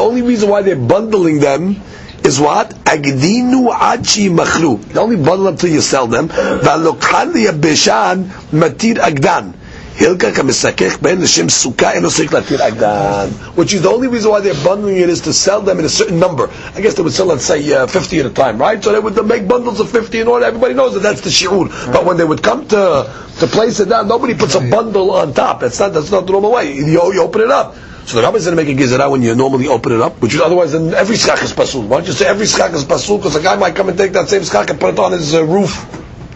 [0.00, 1.76] only reason why they're bundling them
[2.24, 2.70] is what?
[2.84, 4.94] Agdinu achi machru.
[4.94, 6.28] You only bundle them you sell them.
[6.28, 9.54] V'alokhan liyabeshan matir agdan.
[9.96, 13.30] Hilka kamisakech ben l'shem sukkah enosik latir agdan.
[13.56, 15.88] Which is the only reason why they're bundling it is to sell them in a
[15.88, 16.48] certain number.
[16.74, 18.82] I guess they would sell, let's say, uh, 50 at a time, right?
[18.82, 20.46] So they would make bundles of 50 in order.
[20.46, 21.92] Everybody knows that that's the shi'ur.
[21.92, 25.34] But when they would come to, to place it down, nobody puts a bundle on
[25.34, 25.60] top.
[25.60, 26.74] That's not, that's not the normal way.
[26.74, 27.76] You, you open it up.
[28.06, 30.20] So the rabbi is going to make a gizera when you normally open it up,
[30.20, 31.82] which is otherwise then every schach is pasul.
[31.82, 33.18] Why don't you say every schach is pasul?
[33.18, 35.34] Because a guy might come and take that same schach and put it on his
[35.34, 35.86] uh, roof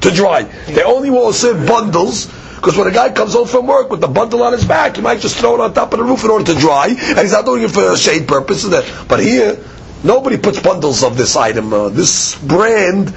[0.02, 0.42] to dry.
[0.42, 4.08] They only will say bundles because when a guy comes home from work with the
[4.08, 6.30] bundle on his back, he might just throw it on top of the roof in
[6.30, 8.70] order to dry, and he's not doing it for shade purposes.
[9.06, 9.62] But here,
[10.02, 11.72] nobody puts bundles of this item.
[11.72, 13.12] Uh, this brand,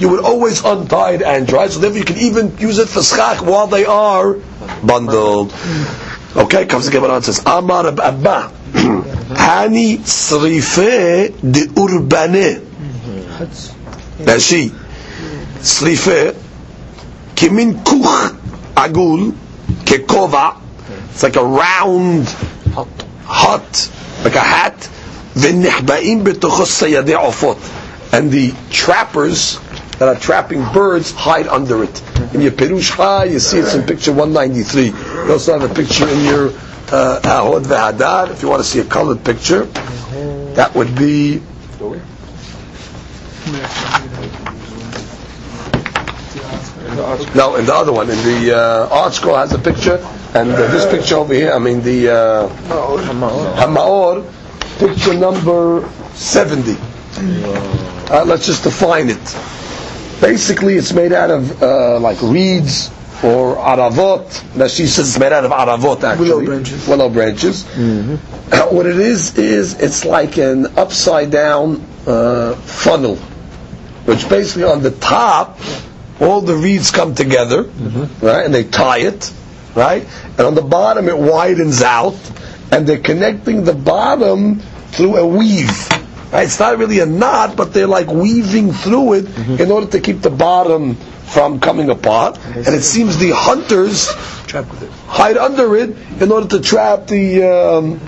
[0.00, 3.02] you would always untie it and dry, so therefore you can even use it for
[3.02, 4.34] schach while they are
[4.82, 5.52] bundled.
[6.36, 12.60] Okay, comes the Gemara and says, Amar Abba, Hani srife de urbane.
[14.24, 14.70] Rashi,
[15.60, 16.34] srife,
[17.34, 18.47] kimin kuch
[18.78, 19.32] agul,
[19.84, 20.60] kekova,
[21.10, 22.28] it's like a round
[23.24, 23.90] hut,
[24.24, 24.76] like a hat,
[25.34, 27.58] v'nihba'im b'tochos sayadei ofot.
[28.12, 29.58] And the trappers
[29.98, 32.02] that are trapping birds hide under it.
[32.34, 34.86] In your Perush Ha, you see it's in picture 193.
[35.26, 36.48] You also have a picture in your
[36.90, 39.64] uh, Oz V'Hadar, if you want to see a colored picture.
[40.54, 41.42] That would be...
[47.34, 49.96] No, in the other one, in the uh, ArtScroll has a picture,
[50.34, 52.48] and uh, this picture over here, I mean the uh,
[53.56, 54.24] Hamaor,
[54.78, 56.76] picture number 70.
[58.10, 59.36] Uh, let's just define it.
[60.20, 62.90] Basically, it's made out of uh, like reeds
[63.22, 64.56] or aravot.
[64.56, 66.30] Now she says it's made out of aravot actually.
[66.30, 66.88] Willow branches.
[66.88, 67.66] Willow branches.
[67.76, 73.16] Uh, what it is is it's like an upside down uh, funnel,
[74.06, 75.58] which basically on the top
[76.20, 77.62] all the reeds come together,
[78.22, 79.32] right, and they tie it,
[79.74, 82.16] right, and on the bottom it widens out,
[82.72, 85.88] and they're connecting the bottom through a weave.
[86.32, 86.44] Right?
[86.44, 90.20] It's not really a knot, but they're like weaving through it in order to keep
[90.20, 92.38] the bottom from coming apart.
[92.46, 94.08] And it seems the hunters
[94.70, 94.90] with it.
[95.06, 98.00] hide under it in order to trap the um,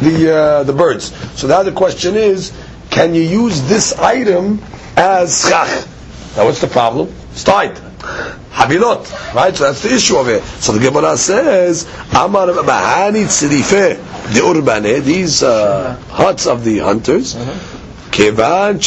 [0.00, 1.12] the uh, the birds.
[1.38, 2.52] So now the question is,
[2.90, 4.62] can you use this item
[4.96, 5.88] as schach?
[6.35, 7.13] Now what's the problem?
[7.31, 7.75] It's tied.
[8.51, 9.55] Habilot, right?
[9.55, 10.43] So that's the issue of it.
[10.43, 17.35] So the Gemara says, Amar Bahani Tzrife, the Urbane, these uh, huts of the hunters,
[18.11, 18.79] Kevan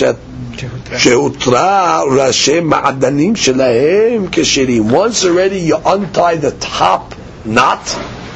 [0.97, 4.91] שהותרה ראשי מעדנים שלהם כשרים.
[4.91, 7.89] Once already you untie the top knot,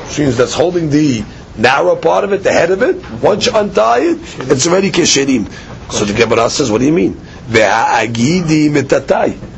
[0.09, 1.23] which means that's holding the
[1.57, 4.19] narrow part of it, the head of it, once you untie it,
[4.51, 5.51] it's already kesherim.
[5.91, 7.21] So the Gemara says, what do you mean?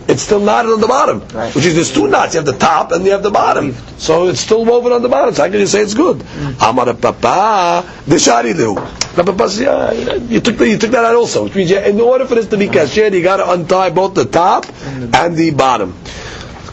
[0.08, 1.54] It's still knotted on the bottom, Right.
[1.56, 2.34] which is there's two knots.
[2.34, 3.76] You have the top and you have the bottom.
[3.98, 5.34] So it's still woven on the bottom.
[5.36, 6.18] So how can you say it's good?
[6.20, 6.70] Mm.
[6.70, 8.76] Amar papa deshari lehu.
[9.16, 11.72] The papa says, yeah, uh, you took the, you took that out also, which means
[11.72, 15.14] in order for this to be kasher, you got to untie both the top mm.
[15.14, 15.96] and the bottom.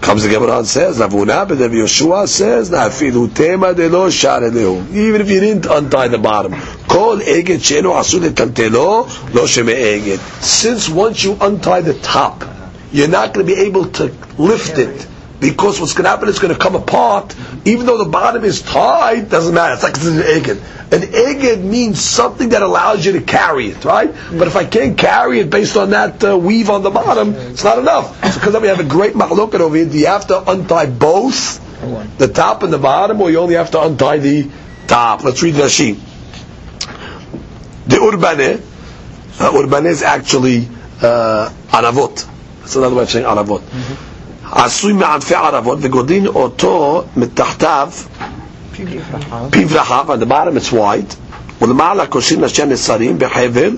[0.01, 4.51] Comes the Gemara and says, Ravuna, but Rav Yeshua says, Nafilu tema de lo share
[4.51, 4.95] lehu.
[4.95, 6.53] Even if you didn't untie the bottom.
[6.87, 10.19] Kol eged sheno asu letaltelo lo sheme eged.
[10.41, 12.45] Since once you untie the top,
[12.93, 15.08] you're not going to be able to lift it.
[15.41, 17.35] Because what's going to happen is going to come apart.
[17.65, 19.75] Even though the bottom is tied, doesn't matter.
[19.75, 20.61] It's like it's an eged.
[20.91, 24.13] An eged means something that allows you to carry it, right?
[24.13, 27.63] But if I can't carry it based on that uh, weave on the bottom, it's
[27.63, 28.17] not enough.
[28.33, 31.61] So because we have a great machloket over here, do you have to untie both,
[32.19, 34.51] the top and the bottom, or you only have to untie the
[34.87, 35.23] top?
[35.23, 36.01] Let's read Rashi.
[37.87, 38.63] The urbane,
[39.41, 40.69] uh, urbane is actually
[41.01, 42.27] uh, aravot.
[42.61, 44.08] That's another way of saying aravot.
[44.52, 47.90] עשוי מענפי ערבות וגודין אותו מתחתיו
[49.52, 51.16] פיו רחב, on the bottom it's wide,
[51.62, 53.78] ולמעלה קושרים לשם נסרים בחבל,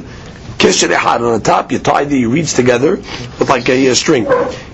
[0.58, 2.98] קשר אחד, on the top you tie the reeds together
[3.40, 4.26] with like a, uh, string.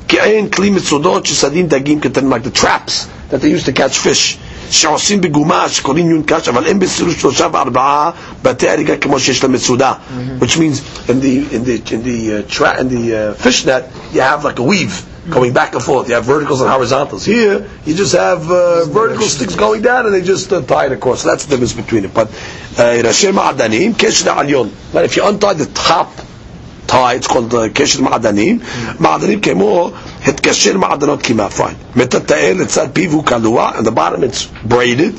[0.07, 4.37] כעין כלי מצודות שסדים דגים קטנים, like the traps that they used to catch fish.
[4.69, 8.11] שעושים בגומה שקוראים יונקש, אבל אין בסירוש שלושה וארבעה
[8.43, 9.93] בתי הריגה כמו שיש למצודה.
[10.39, 13.89] Which means in the, in the, in the, uh, tra- in the uh, fish net,
[14.13, 16.07] you have like a weave going back and forth.
[16.09, 17.25] You have verticals and horizontals.
[17.25, 20.93] Here, you just have uh, vertical sticks going down and they just uh, tie it
[20.93, 21.21] across.
[21.21, 22.13] So that's the difference between it.
[22.13, 22.27] But
[23.07, 24.71] Rashem Ma'adanim, Kesher Alyon.
[24.93, 26.09] But if you untie the top
[26.86, 27.14] tie.
[27.14, 28.60] It's called the keshet ma'adanim.
[28.98, 31.50] Ma'adanim kemo het keshet ma'adanot kima.
[31.50, 31.76] Fine.
[31.94, 33.76] Metatael etzad pivu kalua.
[33.76, 35.14] And the bottom it's braided.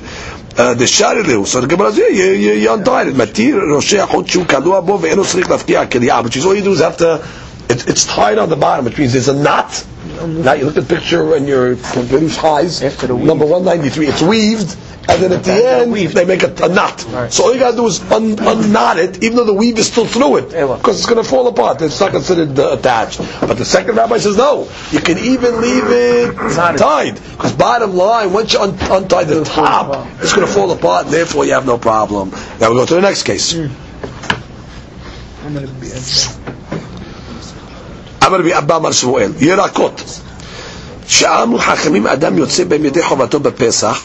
[0.57, 1.45] Uh, the sharileu.
[1.45, 3.15] So the Gemara says, you, you, you untied it.
[3.15, 6.23] Matir roshei achot shu kalua bo ve'eno srik lafkia keliyah.
[6.23, 7.23] Which is all you do is have to,
[7.69, 9.85] it, it's tied on the bottom, which means there's a knot
[10.25, 13.25] now you look at the picture and your Perush highs, After the weave.
[13.25, 14.75] number 193, it's weaved,
[15.09, 16.99] and then at the end, they make a, a knot.
[17.31, 20.05] So all you gotta do is un, unknot it, even though the weave is still
[20.05, 21.81] through it, because it's gonna fall apart.
[21.81, 23.19] It's not considered uh, attached.
[23.41, 26.35] But the second rabbi says, no, you can even leave it
[26.77, 27.15] tied.
[27.15, 31.45] Because bottom line, once you un- untie the top, it's gonna fall apart, and therefore
[31.45, 32.31] you have no problem.
[32.59, 33.53] Now we go to the next case.
[38.26, 40.02] אמר רבי אבא אמר שמואל, ירקות.
[41.06, 44.00] שאמרו חכמים אדם יוצא בהם ידי חובתו בפסח,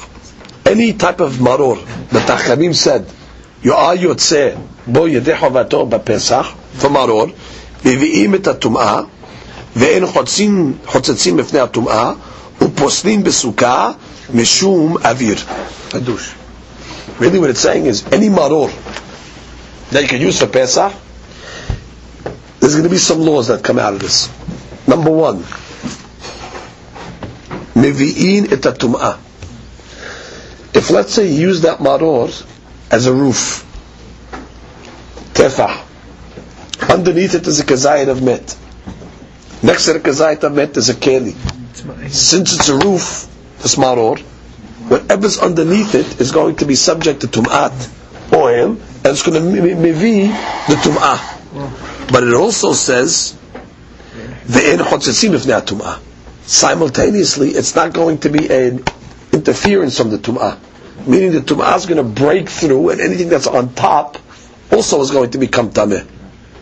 [0.66, 1.78] any type of maror,
[2.14, 3.02] that חכמים said,
[3.64, 4.50] יואל יוצא
[4.88, 6.48] בו ידי חובתו בפסח,
[6.82, 7.28] for maror,
[7.86, 9.02] מביאים את הטומאה,
[9.76, 12.12] ואין חוצים, חוצצים בפני הטומאה,
[12.62, 13.92] ופוסלים בסוכה
[14.34, 15.38] משום אוויר.
[15.92, 16.30] חדוש.
[17.20, 18.70] Really what it's saying is, any maror
[19.92, 20.92] that you can use for Pesach,
[22.63, 24.29] there's going to be some laws that come out of this.
[24.87, 25.39] Number one,
[27.75, 29.19] mevi'in et tum'ah.
[30.73, 32.31] If let's say you use that maror
[32.93, 33.67] as a roof,
[35.35, 35.83] tefah,
[36.89, 38.57] underneath it is a kazayit of met.
[39.65, 41.35] Next to the kazayit of met is a keli.
[42.13, 43.27] Since it's a roof,
[43.59, 44.21] this maror,
[44.89, 49.61] whatever's underneath it is going to be subject to tum'at, oil, and it's going to
[49.61, 50.29] mevi
[50.69, 51.92] the tum'ah.
[52.11, 53.35] But it also says,
[54.47, 55.99] "Ve'en chotzetzim ifnei tum'ah."
[56.47, 58.85] Simultaneously, it's not going to be an
[59.33, 60.59] interference from the tum'ah,
[61.07, 64.19] meaning the tum'ah is going to break through, and anything that's on top
[64.73, 66.07] also is going to become tameh.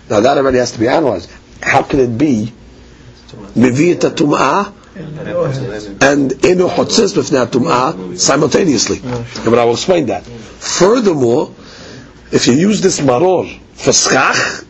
[0.09, 1.31] Now that already has to be analyzed.
[1.63, 2.53] How can it be
[3.57, 4.73] mevi et tum'ah
[6.03, 9.01] and enu chotzes b'fnei tum'ah simultaneously?
[9.45, 10.25] But I will explain that.
[10.25, 11.55] Furthermore,
[12.33, 14.65] if you use this maror for schach,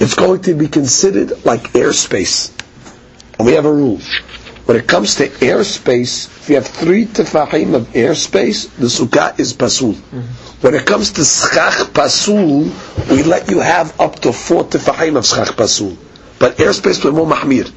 [0.00, 2.50] it's going to be considered like airspace.
[3.38, 3.98] And we have a rule.
[4.64, 9.52] When it comes to airspace, if you have three tefahim of airspace, the sukkah is
[9.52, 9.92] pasul.
[10.62, 12.70] When it comes to schach pasul,
[13.10, 15.94] we let you have up to four tefahim of schach pasul.
[16.38, 17.70] But airspace we're more mahmir.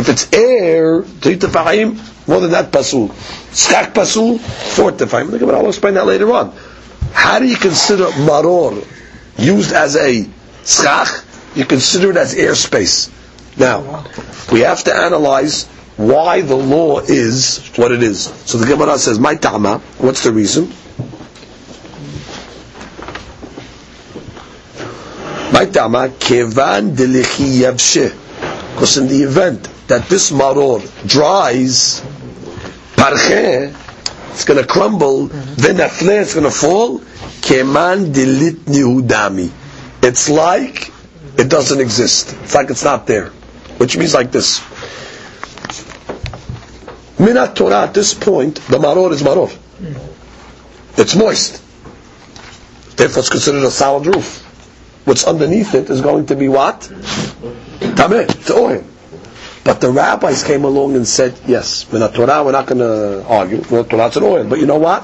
[0.00, 1.94] If it's air, three tefahim,
[2.26, 3.14] more than that pasul.
[3.54, 5.30] Schach pasul, four tefahim.
[5.54, 6.52] I'll explain that later on.
[7.12, 8.84] How do you consider maror
[9.42, 10.26] used as a
[10.64, 11.24] schach?
[11.54, 13.10] You consider it as airspace.
[13.58, 14.04] Now,
[14.50, 15.66] we have to analyze
[15.96, 18.24] why the law is what it is.
[18.46, 20.72] So the Gemara says, "My tama." What's the reason?
[25.52, 27.60] My Maitama kevan delichi.
[28.74, 32.00] Because in the event that this maror dries,
[32.96, 33.74] parche,
[34.30, 37.02] it's going to crumble, then flare is going to fall.
[37.42, 39.50] Keman delit nihudami.
[40.02, 40.92] It's like
[41.36, 42.36] it doesn't exist.
[42.42, 43.30] It's like it's not there.
[43.78, 44.60] Which means like this.
[47.18, 49.50] Minat Torah at this point, the maror is maror.
[50.96, 51.62] It's moist.
[52.96, 54.40] Therefore it's considered a solid roof.
[55.04, 56.80] What's underneath it is going to be what?
[57.80, 58.84] Tameh, oil.
[59.64, 63.58] But the rabbis came along and said, yes, Minat Torah, we're not going to argue.
[63.58, 64.44] Minat Torah, it's an oil.
[64.44, 65.02] But you know what?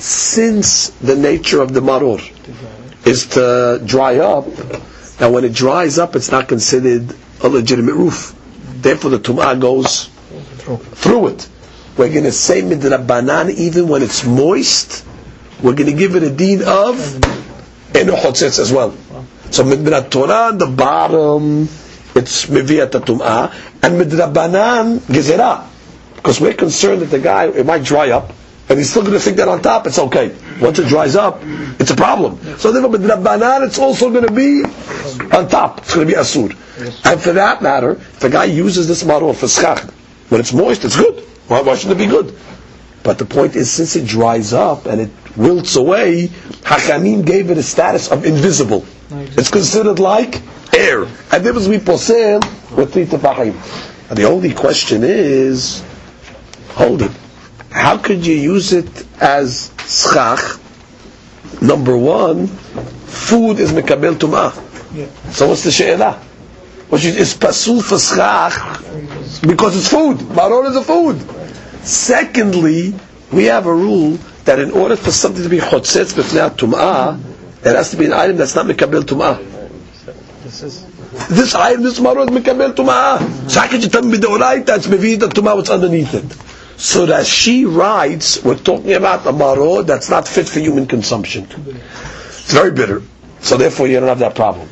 [0.00, 2.20] Since the nature of the maror
[3.06, 4.46] is to dry up,
[5.20, 8.34] now when it dries up, it's not considered a legitimate roof.
[8.80, 10.06] Therefore the tum'ah goes
[10.94, 11.48] through it.
[11.98, 15.04] We're going to say midrabanan even when it's moist.
[15.62, 16.96] We're going to give it a deed of
[17.92, 18.96] enochotzitz as well.
[19.50, 21.64] So midrat Torah, the bottom,
[22.14, 25.66] it's miviyat tum'ah, and midrabanan gezerah.
[26.16, 28.32] Because we're concerned that the guy, it might dry up,
[28.70, 30.34] and he's still going to think that on top it's okay.
[30.60, 31.40] Once it dries up,
[31.80, 32.38] it's a problem.
[32.56, 34.62] So therefore, midrabanan, it's also going to be
[35.36, 35.78] on top.
[35.78, 36.50] It's going to be asur.
[37.04, 39.82] And for that matter, if a guy uses this model for schach,
[40.28, 41.18] when it's moist, it's good.
[41.48, 42.38] Why, why shouldn't it be good?
[43.02, 46.28] But the point is, since it dries up and it wilts away,
[46.62, 48.86] Hakamim gave it a status of invisible.
[49.10, 50.40] It's considered like
[50.76, 51.06] air.
[51.32, 52.40] And there was we posel
[52.76, 53.54] with three tefachim.
[54.10, 55.82] And the only question is,
[56.68, 57.10] hold it.
[57.70, 60.58] How could you use it as schach?
[61.62, 64.52] Number one, food is mekabel tumah.
[65.32, 66.14] So what's the she'elah?
[66.88, 68.54] Which is, is pasul for schach
[69.46, 70.18] because it's food.
[70.34, 71.20] Maror is a food.
[71.86, 72.94] Secondly,
[73.32, 77.20] we have a rule that in order for something to be chotzetz b'fnei tum'ah,
[77.64, 79.38] it has to be an item that's not mekabel tum'ah.
[81.28, 83.48] This item, this maror is mekabel tum'ah.
[83.48, 86.49] So how could you tell me the that's mevi the tum'ah what's underneath it?
[86.80, 91.44] So that she writes, we're talking about a maror that's not fit for human consumption.
[91.44, 93.02] It's very bitter.
[93.40, 94.66] So therefore you don't have that problem.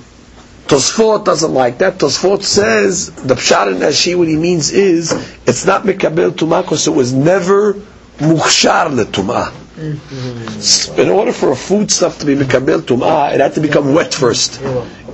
[0.69, 1.99] Tosfot doesn't like that.
[1.99, 5.13] Tosfot says the pshat in Rashi what he means is
[5.47, 7.75] it's not mekabel tumah because it was never
[8.19, 9.51] mukhshar letumah.
[9.77, 11.01] Mm-hmm.
[11.01, 14.15] In order for a food stuff to be mekabel tumah, it had to become wet
[14.15, 14.61] first.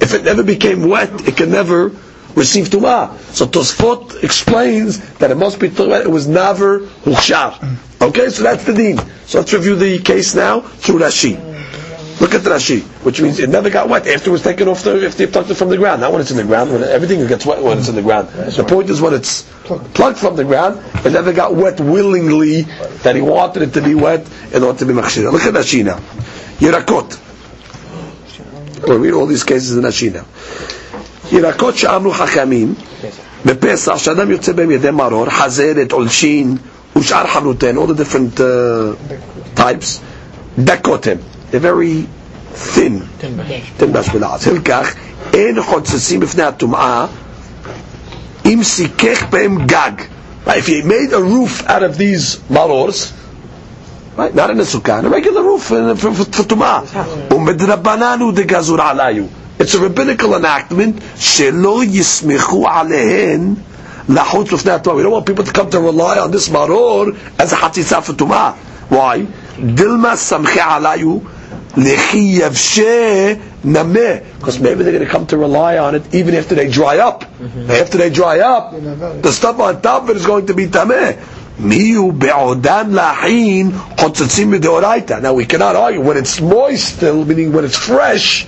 [0.00, 1.90] If it never became wet, it can never
[2.34, 3.16] receive tumah.
[3.34, 7.78] So Tosfot explains that it must be it was never mukhshar.
[8.00, 8.98] Okay, so that's the deen.
[9.26, 11.54] So let's review the case now through Rashi.
[12.20, 15.04] Look at Rashi, which means it never got wet after it was taken off the,
[15.04, 16.00] if they plucked it from the ground.
[16.00, 18.28] Not when it's in the ground, when everything gets wet when it's in the ground.
[18.28, 19.42] The point is when it's
[19.94, 22.62] plucked from the ground, it never got wet willingly,
[23.02, 25.32] that he wanted it to be wet in order to be machshira.
[25.32, 25.98] Look at Rashi now.
[26.58, 27.20] Yirakot.
[28.86, 30.24] We'll read all these cases in Rashi now.
[31.33, 32.73] ירקות שאמרו חכמים,
[33.45, 36.57] בפסח, שאדם יוצא בהם ידי מרור, חזרת, עולשין,
[36.95, 39.99] ושאר חנותיהן, all the different uh, types,
[40.59, 41.17] דקות הם.
[41.51, 42.05] They're very
[42.75, 43.23] thin.
[43.77, 44.47] תן בשבילעץ.
[44.47, 44.93] הלקח,
[45.33, 47.05] אין חוצצים בפני הטומאה
[48.45, 49.91] אם סיכך בהם גג.
[50.47, 53.13] Right, if you made a roof out of these marors,
[54.17, 56.81] right, not in a sukkah, a regular roof for, for, for, for tumah.
[57.33, 59.23] ומדרבננו דגזור עליו.
[59.58, 60.96] It's a rabbinical enactment.
[60.96, 63.56] Shelo yismichu alehen
[64.06, 64.14] We
[65.02, 68.14] don't want people to come to rely on this maror as a hatzitza for.
[68.94, 69.20] Why?
[69.22, 71.22] Dilma samche alayu
[71.74, 72.40] lechi.
[74.38, 77.22] Because maybe they're going to come to rely on it even after they dry up.
[77.22, 77.70] Mm-hmm.
[77.70, 81.16] After they dry up, the stuff on top of it is going to be tameh.
[81.58, 82.12] Miu
[82.90, 83.72] lahin.
[85.22, 88.46] Now we cannot argue when it's moist still, meaning when it's fresh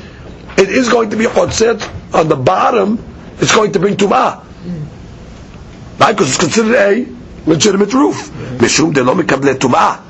[0.58, 3.02] it is going to be chotzet on the bottom.
[3.38, 4.44] It's going to bring tumah,
[6.00, 6.12] right?
[6.12, 7.06] Because it's considered a
[7.48, 8.30] legitimate roof.
[8.58, 10.06] Mishum de lo tumah.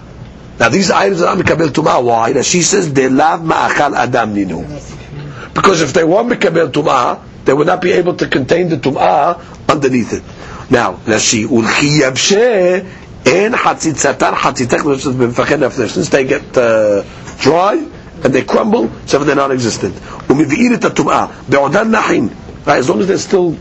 [0.58, 2.02] Now these items are not Mikabel Tumah.
[2.02, 2.32] Why?
[2.32, 5.54] That she says, they love Ma'achal Adam Ninu.
[5.54, 9.68] Because if they were Mikabel Tumah, they would not be able to contain the Tumah
[9.68, 10.22] underneath it.
[10.70, 12.80] Now, Rashi, Ulchi Yabsheh,
[13.26, 17.02] and Hatzitzatan Hatzitek, since they get uh,
[17.40, 17.86] dry,
[18.25, 19.95] and they crumble, so they're non-existent.
[19.95, 22.29] Umivi'ir et Tumah, be'odan nachin,
[22.65, 23.57] right, as long as they're still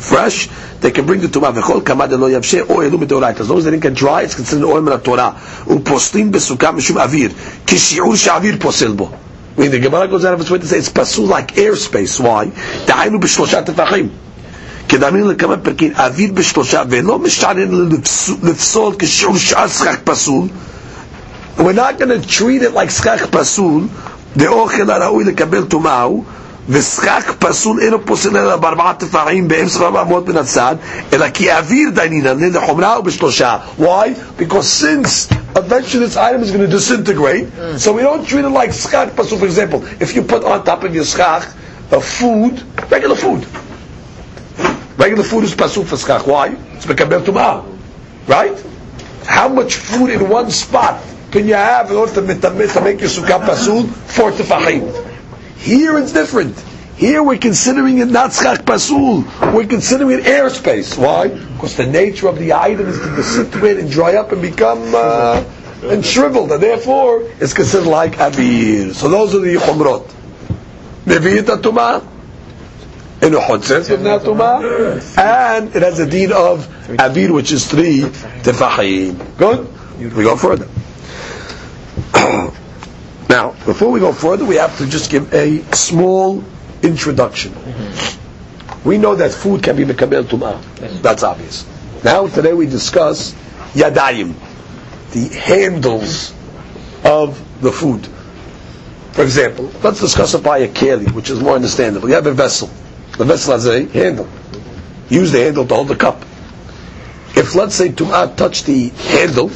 [0.00, 0.48] fresh,
[0.80, 1.52] they can bring the tumah.
[1.52, 3.40] V'chol kamad lo yavshe or elu midoraita.
[3.40, 5.34] As long as they didn't get dry, it's considered oil min Torah.
[5.64, 7.30] Upostin besukah mishum avir.
[7.66, 9.12] Kishiur she'avir posel bo.
[9.56, 12.20] I mean, the Gemara goes out of its way to say it's pasul like airspace.
[12.20, 12.52] Why?
[12.86, 14.08] דהיינו בשלושה טפחים.
[14.88, 17.88] כדאמין לכמה פרקים, אוויר בשלושה, ולא משערן
[18.42, 20.48] לפסול כשיעור שאר שכח פסול.
[21.58, 23.86] We're not going to treat it like שכח פסול,
[24.36, 26.06] דאוכל הראוי לקבל טומאה
[26.68, 30.76] וסכך פסול אינו פוסל אלא בארבעה טפחים באמצע ארבע מאות מן הצד,
[31.12, 33.56] אלא כי אוויר דיינינן לחומרה ובשלושה.
[33.78, 34.14] Why?
[34.38, 37.48] Because since eventually this item is going to disintegrate,
[37.78, 39.38] so we don't treat it like schach pasul.
[39.38, 41.44] For example, if you put on top of your schach
[41.90, 43.46] a food, regular food,
[44.96, 46.26] regular food is pasul for schach.
[46.26, 46.46] Why?
[46.74, 47.64] It's mekabel tumah,
[48.26, 48.56] right?
[49.26, 51.02] How much food in one spot
[51.33, 53.87] can you have in order to, to make your sukkah pasul?
[53.87, 54.85] Four tefachim.
[55.57, 56.55] Here it's different.
[56.95, 59.23] Here we're considering it not schach pasul.
[59.51, 60.95] We're considering it airspace.
[60.95, 61.29] Why?
[61.29, 65.43] Because the nature of the item is to disintegrate and dry up and become uh,
[65.81, 68.93] and shriveled, and therefore it's considered like avir.
[68.93, 70.05] So those are the chumrot.
[71.05, 72.07] Nevi'it tumah.
[73.23, 79.35] In a chotzet of and it has a deed of avir, which is three tefachim.
[79.39, 79.67] Good.
[79.97, 80.67] We go further.
[83.29, 86.43] Now, before we go further, we have to just give a small
[86.81, 87.51] introduction.
[87.53, 88.87] Mm-hmm.
[88.87, 91.01] We know that food can be mekabel tumah.
[91.01, 91.65] That's obvious.
[92.03, 93.33] Now, today we discuss
[93.73, 94.33] yadayim,
[95.11, 96.33] the handles
[97.03, 98.07] of the food.
[99.13, 102.09] For example, let's discuss a keli, which is more understandable.
[102.09, 102.69] You have a vessel.
[103.17, 104.27] The vessel has a handle.
[105.09, 106.21] Use the handle to hold the cup.
[107.35, 109.49] If, let's say, tumah touch the handle,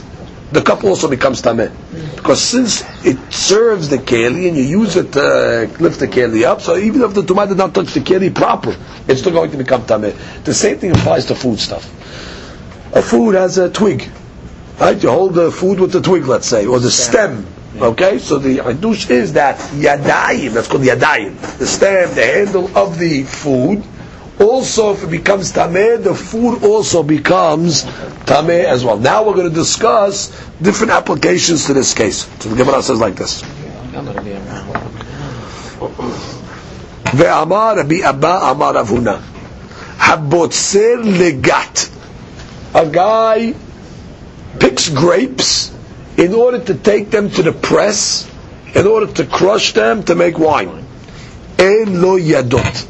[0.52, 1.72] the cup also becomes tameh.
[2.16, 6.62] Because since it serves the keli and you use it to lift the keli up,
[6.62, 8.76] so even if the tumah did not touch the keli proper,
[9.08, 10.16] it's still going to become tameh.
[10.44, 11.86] The same thing applies to food stuff.
[12.96, 14.10] A food has a twig,
[14.80, 15.02] right?
[15.02, 17.46] You hold the food with the twig, let's say, or the stem.
[17.76, 22.98] Okay, so the hadush is that yadayim, that's called yadayim, the stem, the handle of
[22.98, 23.84] the food
[24.41, 27.85] Also, if it becomes tameh, the food also becomes
[28.27, 28.99] tameh as well.
[28.99, 30.31] Now we're going to discuss
[30.61, 32.27] different applications to this case.
[32.41, 33.43] So the Gemara says like this.
[37.15, 39.17] ואמר רבי אבא אמר רב הונא
[40.01, 41.89] הבוצר לגת
[42.75, 43.55] a guy
[44.59, 45.71] picks grapes
[46.17, 48.27] in order to take them to the press
[48.75, 50.85] in order to crush them to make wine
[51.59, 52.87] אין lo yadot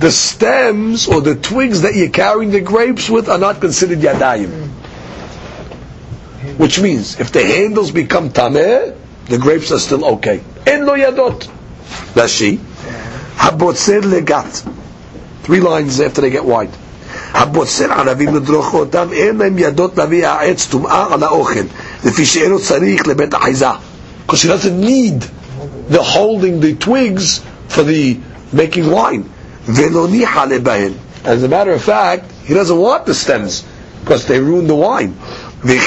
[0.00, 4.68] the stems or the twigs that you're carrying the grapes with are not considered yadayim.
[6.58, 10.42] Which means, if the handles become tameh, the grapes are still okay.
[10.66, 11.48] En lo yadot.
[12.14, 12.58] Rashi.
[13.36, 14.72] Habotzer legat.
[15.42, 16.70] Three lines after they get wide.
[17.34, 21.60] הבוצר ענבים לדרוכותם, אין להם ידות להביא העץ טומאה על האוכל,
[22.04, 23.66] לפי שאינו צריך לבית אחיזה.
[24.26, 25.24] Because he doesn't need
[25.88, 28.18] the holding the twigs for the
[28.52, 29.24] making wine.
[29.67, 33.65] As a matter of fact, he doesn't want the stems
[34.01, 35.11] because they ruin the wine.
[35.61, 35.83] When do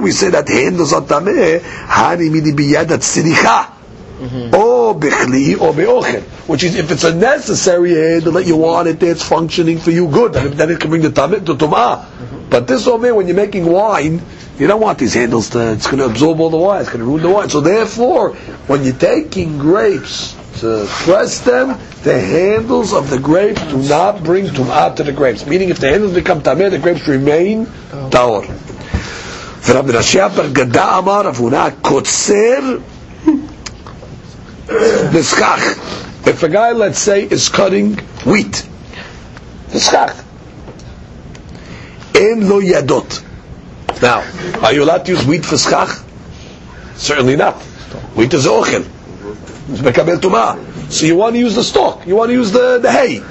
[0.00, 1.60] we say that handles are tameh?
[1.60, 3.72] Hani mini biyadat siricha.
[4.18, 4.54] Mm-hmm.
[4.54, 6.22] Or bichli or beochel.
[6.48, 10.08] Which is, if it's a necessary handle that you want it it's functioning for you,
[10.08, 10.32] good.
[10.32, 12.06] Then it can bring the tameh to tumah.
[12.06, 12.50] Mm-hmm.
[12.50, 14.20] But this over when you're making wine,
[14.58, 17.00] you don't want these handles to, it's going to absorb all the wine, it's going
[17.00, 17.50] to ruin the wine.
[17.50, 18.34] So therefore,
[18.66, 24.45] when you're taking grapes, to press them, the handles of the grapes do not bring
[24.47, 25.45] tum'ah to the grapes.
[25.45, 27.65] Meaning, if the handles become tameh, the grapes remain
[28.11, 28.45] taor.
[29.65, 32.77] ורב מנשיה בר גדה אמר, רב הונא קוצר
[35.13, 35.61] נסכח.
[36.25, 38.63] If a guy, let's say, is cutting wheat,
[39.73, 40.13] נסכח.
[42.15, 43.21] אין לו ידות.
[44.01, 44.23] Now,
[44.63, 45.89] are you allowed to use wheat for schach?
[46.95, 47.61] Certainly not.
[48.15, 48.83] Wheat is ochel.
[49.82, 50.90] Mekabel tumah.
[50.90, 52.06] So you want to use the stalk.
[52.06, 53.22] You want to use the, the hay.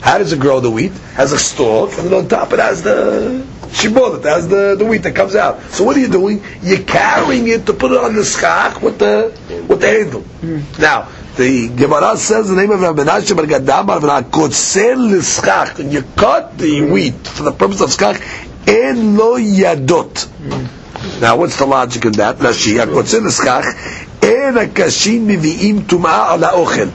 [0.00, 0.92] How does it grow the wheat?
[1.14, 4.84] Has a stalk, and then on top it has the shibboleth, it has the, the
[4.84, 5.60] wheat that comes out.
[5.70, 6.42] So what are you doing?
[6.62, 9.36] You're carrying it to put it on the schach with the
[9.68, 10.22] with the handle.
[10.22, 10.78] Mm.
[10.78, 15.78] Now, the Gemara says the name of Rabbi Menashe Bar Gadamar Kotzel l'schach.
[15.78, 18.20] And you cut the wheat for the purpose of schach.
[18.66, 20.12] En lo yadot.
[20.14, 21.20] Mm.
[21.20, 22.38] Now, what's the logic in that?
[22.38, 24.05] Rashi, Kotzel l'schach.
[24.25, 26.91] En akashin mivi'im tum'ah ala ochel.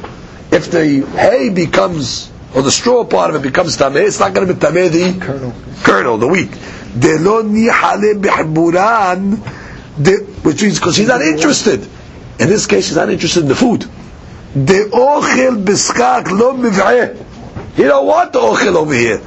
[0.52, 4.46] If the hay becomes, or the straw part of it becomes tameh, it's not going
[4.46, 6.50] to be tameh the kernel, kernel the wheat.
[6.98, 9.38] Delo nihale bihburan,
[10.44, 11.80] which means because she's not interested.
[12.38, 13.82] In this case, she's not interested in the food.
[14.54, 17.24] The ochel biskak lo miv'eh.
[17.74, 19.20] He don't want the ochel over here.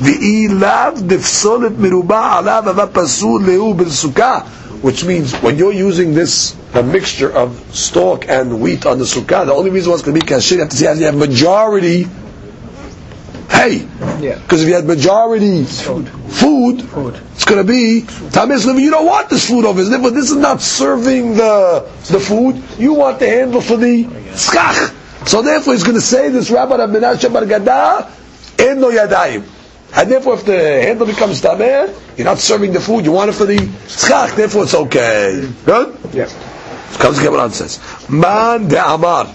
[0.00, 4.38] ואילאו נפסולת מרובה עליו אבל פסול להוא בנסוכה
[4.81, 9.45] which means when you're using this a mixture of stalk and wheat on the sukkah,
[9.45, 11.15] the only reason why it's going to be kasher, you have to see you have
[11.15, 12.05] majority
[13.49, 13.87] hay.
[14.19, 14.39] Yeah.
[14.39, 16.07] Because if you had majority Food.
[16.29, 17.19] food, Food.
[17.33, 18.79] it's going to be tamis liver.
[18.79, 22.61] You don't want this food over there, but this is not serving the the food.
[22.77, 24.03] You want the handle for the
[24.35, 24.93] schach.
[25.27, 28.11] So therefore, he's going to say this Rabbi Rab Menashe Bar Gada
[28.57, 29.43] en lo yadayim.
[29.95, 33.05] And therefore, if the handle becomes tameh, you're not serving the food.
[33.05, 34.35] You want it for the schach.
[34.35, 35.49] Therefore, it's okay.
[35.65, 35.97] Good.
[36.13, 36.25] Yeah.
[36.99, 37.79] Comes the Gemara and says,
[38.09, 39.25] Man de Amar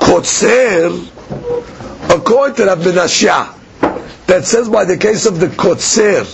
[0.00, 0.90] Kotzer,
[2.16, 6.24] according to Rabbi Menashe, that says by the case of the Kotzer,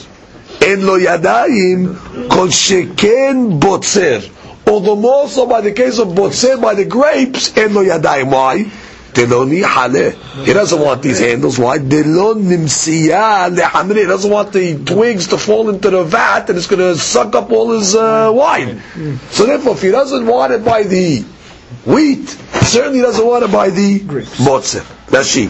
[0.62, 4.30] en lo yadayim, kol sheken botzer.
[4.66, 8.30] Although more so by the case of botzer, by the grapes, en lo yadayim.
[8.30, 8.70] Why?
[9.13, 10.11] Delo hale.
[10.45, 11.57] He doesn't want these handles.
[11.57, 11.77] Why?
[11.79, 13.95] Delo nimsiya lehamre.
[13.97, 17.35] He doesn't want the twigs to fall into the vat and it's going to suck
[17.35, 18.81] up all his uh, wine.
[19.31, 21.21] So therefore, if he doesn't want it by the
[21.85, 24.37] wheat, he certainly doesn't want it by the Grapes.
[24.39, 24.83] botzer.
[25.07, 25.49] Rashi.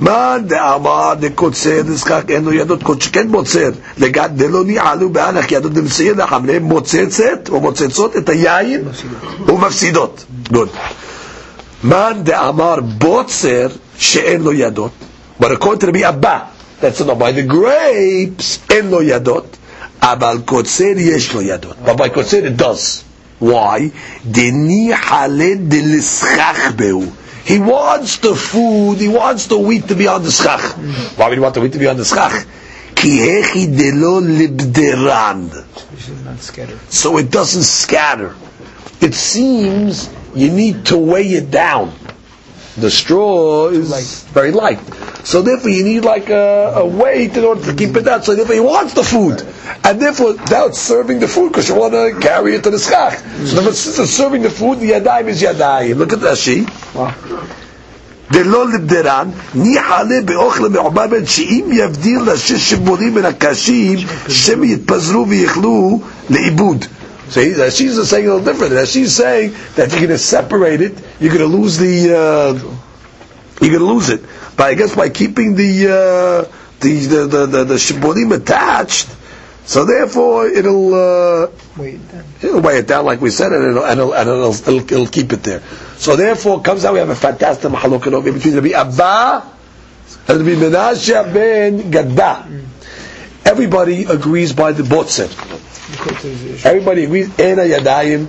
[0.00, 5.72] מה דאמר דקוצר נזקק אין לו ידות כל שכן בוצר לגד דלא ניעלו באנח ידות
[5.72, 8.82] דמסיע לחמנה מוצצת או מוצצות את היין
[9.46, 10.24] ומפסידות.
[11.83, 14.91] Man de Amar Botzer she'en lo yadot.
[15.39, 16.49] But according to Rabbi Abba,
[16.79, 19.45] that's not by the grapes, en lo yadot.
[20.01, 21.85] Abal kotzer yesh lo yadot.
[21.85, 23.03] But by kotzer it does.
[23.39, 23.91] Why?
[24.23, 27.11] Deni haled delischach behu.
[27.45, 30.61] He wants the food, he wants the wheat to be on the schach.
[31.17, 32.45] Why would he want the wheat to be on the schach?
[32.95, 35.51] Ki hechi delo libderand.
[36.91, 38.35] So it doesn't scatter
[39.00, 41.92] It seems you need to weigh it down.
[42.76, 44.32] The straw is Light.
[44.32, 44.78] very light.
[45.24, 48.22] So therefore you need like a, a weight in order to keep it down.
[48.22, 49.42] So therefore he wants the food.
[49.84, 52.78] And therefore now it's serving the food because you want to carry it to the
[52.78, 53.18] schach.
[53.18, 55.96] So therefore since it's serving the food, the yadayim is yadayim.
[55.96, 56.64] Look at Rashi.
[56.94, 57.14] Wow.
[58.32, 63.98] דלא לבדרן, ניחלה באוכל מעובד שאם יבדיל לשש שיבולים מן הקשים,
[64.28, 66.00] שמא יתפזרו ויאכלו
[66.30, 66.84] לאיבוד.
[67.29, 68.73] so he, Rashi's is saying a little different.
[68.73, 72.53] Rashi's saying that if you're going to separate it, you're going to lose the, uh,
[73.61, 74.21] you're going to lose it.
[74.55, 75.87] But I guess by keeping the,
[76.49, 79.09] uh, the, the, the, the, the shibolim attached,
[79.65, 81.47] so therefore it'll, uh,
[81.77, 82.23] Wait, then.
[82.41, 85.07] It'll weigh it down like we said, and it'll, and it'll, and it'll, it'll, it'll
[85.07, 85.61] keep it there.
[85.97, 89.51] So therefore, comes out we have a fantastic mahalokat over between Rabbi Abba
[90.27, 92.63] and Rabbi Menashe ben Gadda.
[93.45, 95.29] Everybody agrees by the botzer.
[95.91, 96.67] Because there's the issue.
[96.67, 97.39] Everybody agrees.
[97.39, 98.27] Ena yadayim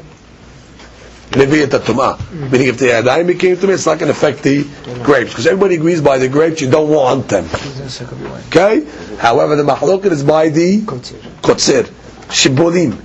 [1.31, 2.17] leviyat tumah.
[2.17, 2.51] Mm-hmm.
[2.51, 4.65] Meaning, if the yadayim became to me, it's not going to affect the
[5.03, 6.61] grapes because everybody agrees by the grapes.
[6.61, 7.47] You don't want them.
[7.47, 8.43] There's a second wine.
[8.49, 8.87] Okay.
[9.19, 11.85] However, the mahalokat is by the kotzer,
[12.29, 13.03] shibolim.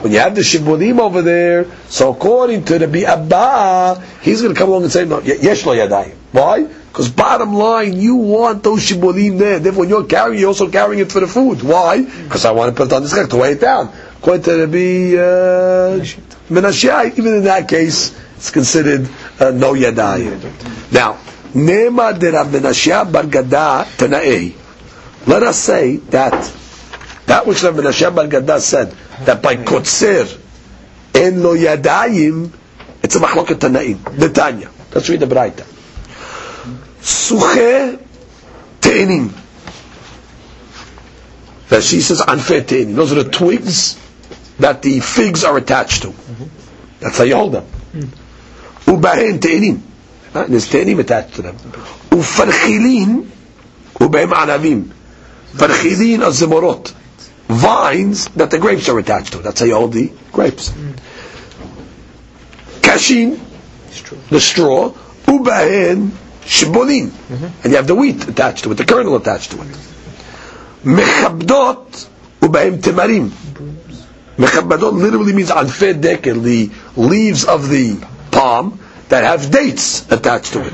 [0.00, 4.58] When you have the shibolim over there, so according to the Abba, he's going to
[4.58, 6.16] come along and say, no, ye- yesh lo yadayim.
[6.32, 6.66] Why?
[6.92, 9.58] Because bottom line, you want those shibolim there.
[9.58, 11.62] Therefore, when you're carrying, you're also carrying it for the food.
[11.62, 12.02] Why?
[12.02, 13.90] Because I want to put it on the schek to weigh it down.
[14.18, 19.08] According to the uh, Menashe, even in that case, it's considered
[19.40, 20.92] uh, no yadayim.
[20.92, 21.14] Now,
[21.54, 23.22] Nema de Menashe bar
[23.96, 24.54] Tanaei.
[25.26, 26.52] Let us say that
[27.24, 28.90] that which Rabbi Menashe bar said
[29.24, 30.38] that by kotzer
[31.14, 32.52] en lo yadayim,
[33.02, 33.94] it's a machloket tanaim.
[33.96, 34.70] Netanya.
[34.94, 35.64] Let's read the Braita.
[37.02, 37.98] Suche
[38.80, 39.32] Tainim.
[41.68, 42.94] That she says unfair tainim.
[42.94, 43.98] Those are the twigs
[44.58, 46.14] that the figs are attached to.
[47.00, 47.66] That's how you hold them.
[48.84, 49.80] Ubahen tainim.
[50.32, 51.56] There's tainim attached to them.
[51.56, 53.26] Ufarchilin.
[53.94, 54.90] Ubahem anavim.
[55.52, 56.92] Farchilin are zemorot.
[57.48, 59.38] Vines that the grapes are attached to.
[59.38, 60.70] That's how you hold the grapes.
[62.80, 63.40] Kashin.
[64.28, 64.90] The straw.
[65.26, 66.10] Ubahen
[66.44, 67.12] shibolin.
[67.64, 69.68] And you have the wheat attached to it, the kernel attached to it.
[70.84, 72.08] Mechabdot,
[72.40, 73.30] ubahem temarim.
[74.36, 76.70] Mechabdot literally means anfei dekel, the
[77.00, 77.96] leaves of the
[78.30, 78.78] palm
[79.08, 80.72] that have dates attached to it.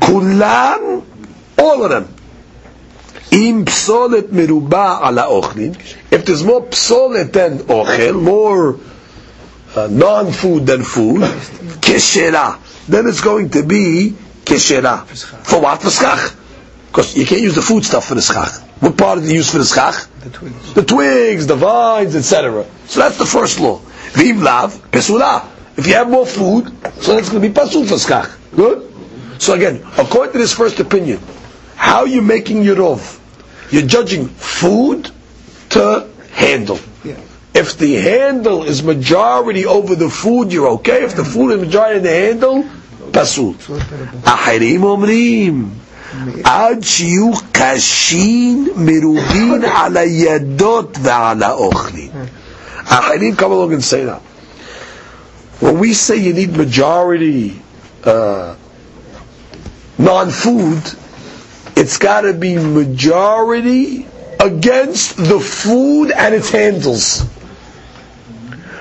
[0.00, 1.02] Kulan,
[1.58, 2.14] all of them.
[3.30, 5.74] Im psolet meruba ala ochlin.
[6.10, 8.78] If there's more psolet than ochel, more
[9.74, 11.22] uh, non-food than food,
[11.80, 12.58] keshera.
[12.88, 14.14] Then it's going to be
[14.44, 15.06] keshera.
[15.46, 15.82] For what?
[15.82, 16.34] For schach.
[16.88, 18.60] Because you can't use the food stuff for the schach.
[18.80, 20.06] What part do you use for the schach?
[20.20, 20.74] The twigs.
[20.74, 22.66] The twigs, the vines, etc.
[22.86, 23.78] So that's the first law.
[24.12, 25.46] Vim lav, pesula.
[25.76, 26.66] If you have more food,
[27.00, 28.30] so that's going to be pasul for schach.
[28.54, 28.92] Good?
[29.40, 31.20] So again, according to this first opinion,
[31.76, 33.18] how are you making your rov?
[33.72, 35.10] You're judging food
[35.70, 36.78] to handle.
[37.02, 37.18] Yeah.
[37.54, 41.04] If the handle is majority over the food, you're okay.
[41.04, 42.64] If the food is majority in the handle,
[43.11, 43.55] pasul.
[43.59, 45.69] So it's better than- Ahirim omrim.
[46.43, 52.09] עד שיהיו קשים מרובין על הידות ועל האוכלים.
[52.85, 54.21] האחרים come along and say that.
[55.59, 57.59] When we say you need majority
[58.05, 58.55] uh,
[59.97, 60.81] non-food,
[61.75, 64.07] it's got to be majority
[64.39, 67.21] against the food and its handles.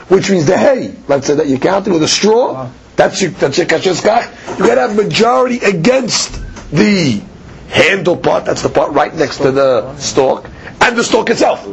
[0.09, 2.69] Which means the hay, let's say that you're counting with a straw,
[3.02, 4.60] that's your, that's your kasher skach.
[4.60, 6.40] You got to have majority against
[6.72, 7.20] the
[7.68, 10.48] handle part, that's the part right next to the stalk,
[10.80, 11.68] and the stalk itself.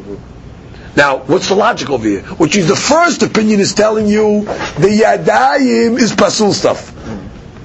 [0.97, 2.23] Now, what's the logic over here?
[2.23, 6.95] Which is the first opinion is telling you the yadayim is pasul stuff.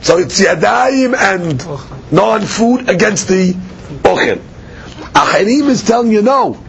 [0.04, 3.54] So it's yadayim and non-food against the
[4.04, 4.42] ochel.
[5.14, 6.62] Acharim is telling you no.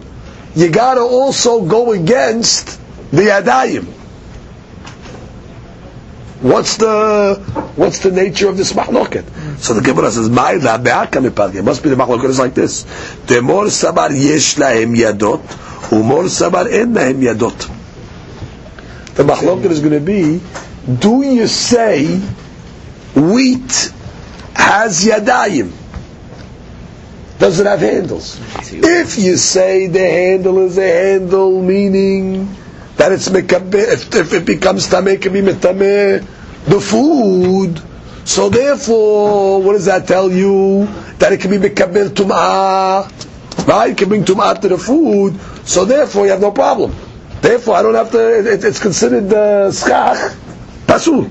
[0.54, 2.80] You gotta also go against
[3.10, 4.03] the yadayim.
[6.44, 7.36] What's the
[7.74, 9.24] what's the nature of this machloket?
[9.60, 12.84] So the Gemara says, "My la It must be the machloket is like this:
[13.24, 15.40] Demor sabar yesh lahem yadot,
[15.88, 17.56] umor sabar en lahem yadot.
[19.14, 20.42] The machloket is going to be:
[20.94, 22.18] Do you say
[23.14, 23.92] wheat
[24.54, 25.72] has yadayim?
[27.38, 28.38] Does it have handles?
[28.70, 32.54] If you say the handle is a handle, meaning
[32.96, 36.24] that it's mekabeh, if, if it becomes tameh, can be metameh,
[36.66, 37.82] the food.
[38.26, 40.86] So therefore, what does that tell you?
[41.18, 43.90] That it can be mekabel tum'ah, right?
[43.90, 45.38] It can bring tum'ah to the food.
[45.66, 46.94] So therefore, you have no problem.
[47.40, 48.52] Therefore, I don't have to.
[48.54, 50.34] It, it's considered uh, schach
[50.86, 51.30] pasul.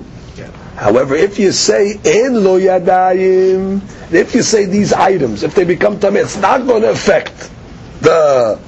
[0.76, 6.00] However, if you say en lo yadayim, if you say these items, if they become
[6.00, 7.50] tameh, it's not going to affect
[8.02, 8.60] the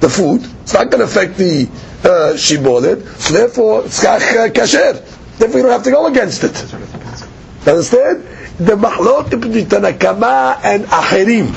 [0.00, 0.44] the food.
[0.62, 1.68] It's not going to affect the
[2.06, 3.04] uh, shibolet.
[3.18, 5.02] So therefore, uh, kasher.
[5.38, 6.56] Therefore, you don't have to go against it.
[7.68, 8.22] Understand?
[8.58, 11.48] The mahlot between Tanna Kamma and Acherim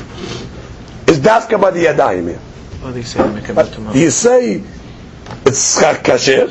[1.08, 2.40] is dafka by the yadayim here.
[2.82, 4.62] Well, they say mekabel You say
[5.46, 6.50] it's schach kasher,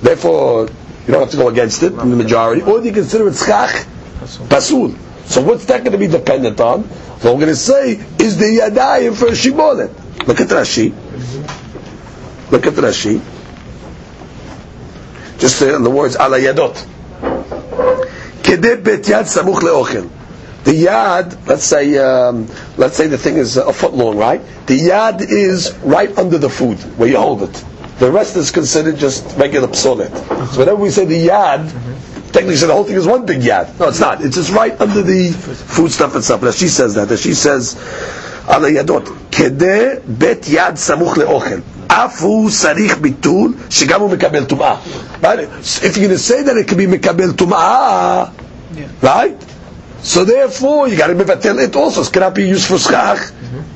[0.00, 0.68] therefore
[1.06, 3.34] you don't have to go against it in the majority, or do you consider it
[3.34, 3.84] schach
[4.48, 4.96] pasul?
[5.26, 6.88] So what's that going to be dependent on?
[7.20, 10.26] So we're going to say is the yadayim for shibolet.
[10.26, 10.92] Look at Rashi.
[12.50, 13.20] Look at Rashi.
[15.38, 16.74] Just in the words ala yadot.
[18.42, 20.10] Kedeh bet yad samuch leochel.
[20.64, 24.40] The yad, let's say, um, let's say the thing is a foot long, right?
[24.66, 27.64] The yad is right under the food where you hold it.
[27.98, 30.14] The rest is considered just regular psolet.
[30.52, 31.70] So whenever we say the yad,
[32.32, 33.78] technically so the whole thing is one big yad.
[33.78, 34.22] No, it's not.
[34.24, 36.40] It's just right under the food stuff itself.
[36.42, 37.08] That she says that.
[37.08, 37.76] That she says,
[38.48, 39.27] ala yadot.
[39.37, 41.61] Kedeh bet yad samuch leochel.
[41.87, 44.75] אף הוא צריך ביטול שגם הוא מקבל טומאה.
[45.21, 48.25] If you're going to say that it can be מקבל טומאה,
[49.03, 49.43] right?
[50.03, 52.01] So therefore, you got to מבטל it also.
[52.01, 53.19] It cannot be used for schach,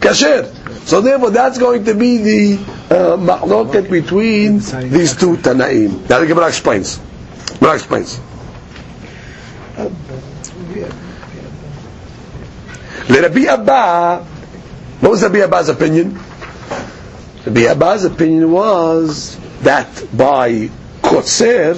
[0.01, 0.45] kasher.
[0.85, 2.59] So therefore, that's going to be the
[2.89, 4.59] uh, machloket between
[4.89, 6.09] these two Tanaim.
[6.09, 6.99] Now the Gemara explains.
[7.59, 8.19] Gemara explains.
[13.09, 14.25] Rabbi Abba,
[15.02, 16.14] what was Rabbi Abba's opinion?
[17.44, 20.70] Rabbi Abba's opinion was that by
[21.02, 21.74] Kotzer,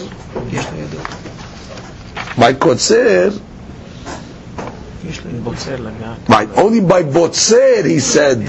[2.39, 3.41] by Kotzer,
[6.29, 8.41] right, only by Botzer he said,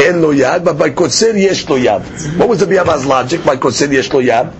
[0.00, 2.38] En lo yad, but by Kotzer yesh lo yad.
[2.38, 4.50] What was Rabbi Abba's logic by Kotzer yesh lo yad?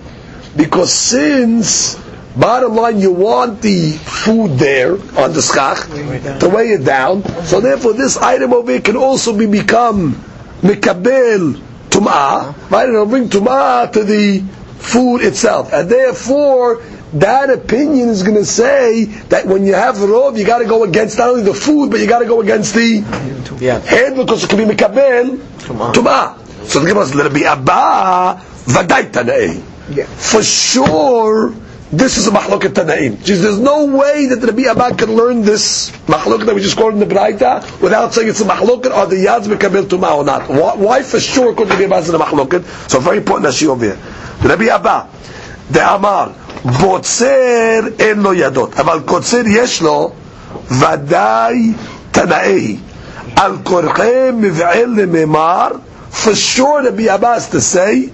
[0.55, 1.95] Because since
[2.35, 5.85] Bottom line, you want the food there on the schach
[6.39, 7.23] to weigh it down.
[7.45, 10.13] So therefore, this item over here can also be become
[10.61, 12.89] mikabel tum'ah, right?
[12.89, 14.39] It'll bring tum'ah to the
[14.79, 15.71] food itself.
[15.71, 16.81] And therefore,
[17.13, 20.83] that opinion is going to say that when you have rov, you got to go
[20.83, 23.03] against not only the food, but you got to go against the
[23.59, 23.77] Yeah.
[23.79, 26.39] head because it can be mikabel tum'ah.
[26.67, 28.41] So the Gemara says, let it be abba.
[29.91, 30.05] Yeah.
[30.05, 31.53] For sure,
[31.92, 33.22] this is a mahloket tanaim.
[33.24, 37.00] Just There's no way that Rabbi Abba can learn this mahloket that we just quoted
[37.00, 40.48] in the Braita without saying it's a mahloket or the yads mekabel tuma or not.
[40.50, 42.90] Why, why for sure could Rabbi Abba is a mahloket?
[42.90, 43.98] So very important Rashi over here.
[44.42, 45.08] Rabbi Abba,
[45.70, 46.34] the Amar,
[46.64, 50.10] בוצר אין לו ידות, אבל קוצר יש לו
[50.70, 51.72] ודאי
[52.10, 52.76] תנאי.
[53.36, 55.68] על כורחי מבעל לממר,
[56.12, 58.10] for sure Rabbi Abbas to say,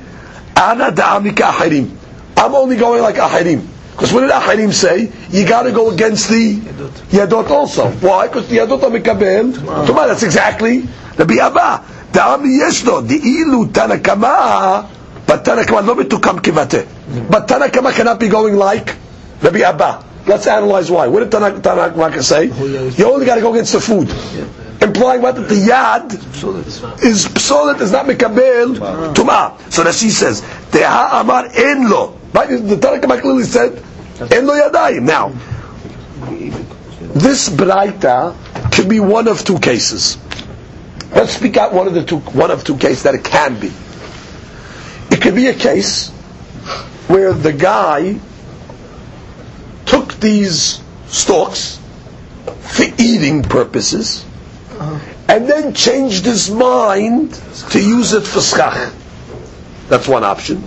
[0.57, 1.97] אנא דעמי כאחרים.
[2.40, 3.66] I'm only going like Ahirim.
[3.92, 5.12] Because what did Ahirim say?
[5.30, 6.56] You got to go against the
[7.12, 7.90] Yadot also.
[8.00, 8.28] Why?
[8.28, 9.52] Because the Yadot are Mikabel.
[9.86, 10.88] Tumah, that's exactly
[11.18, 11.84] Rabbi Abba.
[12.14, 14.90] Da'ami yeshlo, di'ilu Tanna Kamma,
[15.28, 16.88] but Tanna Kamma no betukam kivate.
[17.30, 18.96] But Tanna Kamma cannot be going like
[19.42, 20.06] Rabbi Abba.
[20.26, 21.08] Let's analyze why.
[21.08, 22.46] What did Tanak- Tanna Kamma say?
[22.46, 24.08] You only got to go against the food.
[24.82, 25.36] Implying what?
[25.36, 26.13] That the yad
[27.03, 28.75] is psolet, is not mekabel
[29.13, 29.71] tumah.
[29.71, 32.17] So that she says, Teha amar en lo.
[32.34, 32.49] Right?
[32.49, 33.84] The Tanakh clearly said,
[34.32, 35.03] en lo yadayim.
[35.03, 35.30] Now,
[37.13, 38.36] this braita
[38.73, 40.17] could be one of two cases.
[41.11, 43.71] Let's speak out one of the two, one of two cases that it can be.
[45.11, 46.09] It could be a case
[47.07, 48.19] where the guy
[49.86, 51.80] took these stalks
[52.61, 54.23] for eating purposes
[54.80, 54.97] Uh-huh.
[55.27, 57.34] and then changed his mind
[57.71, 58.93] to use it for schach.
[59.89, 60.63] That's one option.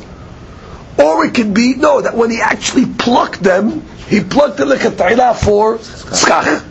[0.98, 5.36] Or it could be, no, that when he actually plucked them, he plucked the lekatayla
[5.42, 5.78] for
[6.14, 6.62] schach.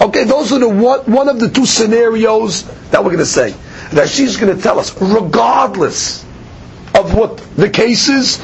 [0.00, 3.54] Okay, those are the one, one of the two scenarios that we're going to say.
[3.92, 6.22] That she's going to tell us, regardless
[6.94, 8.38] of what the case is,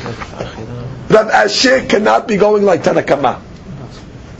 [1.08, 3.40] Rav Asher cannot be going like Tanna Kamma.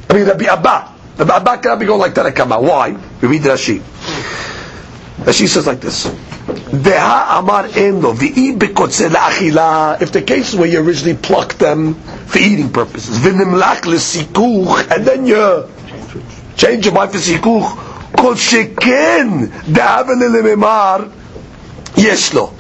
[0.09, 0.95] I mean, Rabbi Abba.
[1.19, 2.61] Rabbi Abba cannot be going like Tanna Kamma.
[2.63, 2.91] Why?
[3.21, 3.83] We read Rashi.
[5.25, 6.07] Rashi says like this.
[6.07, 10.01] Deha amar endo v'i bekotze la'achila.
[10.01, 15.27] If the case where you originally plucked them for eating purposes, v'nimlach l'sikuch, and then
[15.27, 15.69] you
[16.57, 21.13] change your mind for sikuch, kol sheken de'aven
[21.95, 22.51] yeshlo.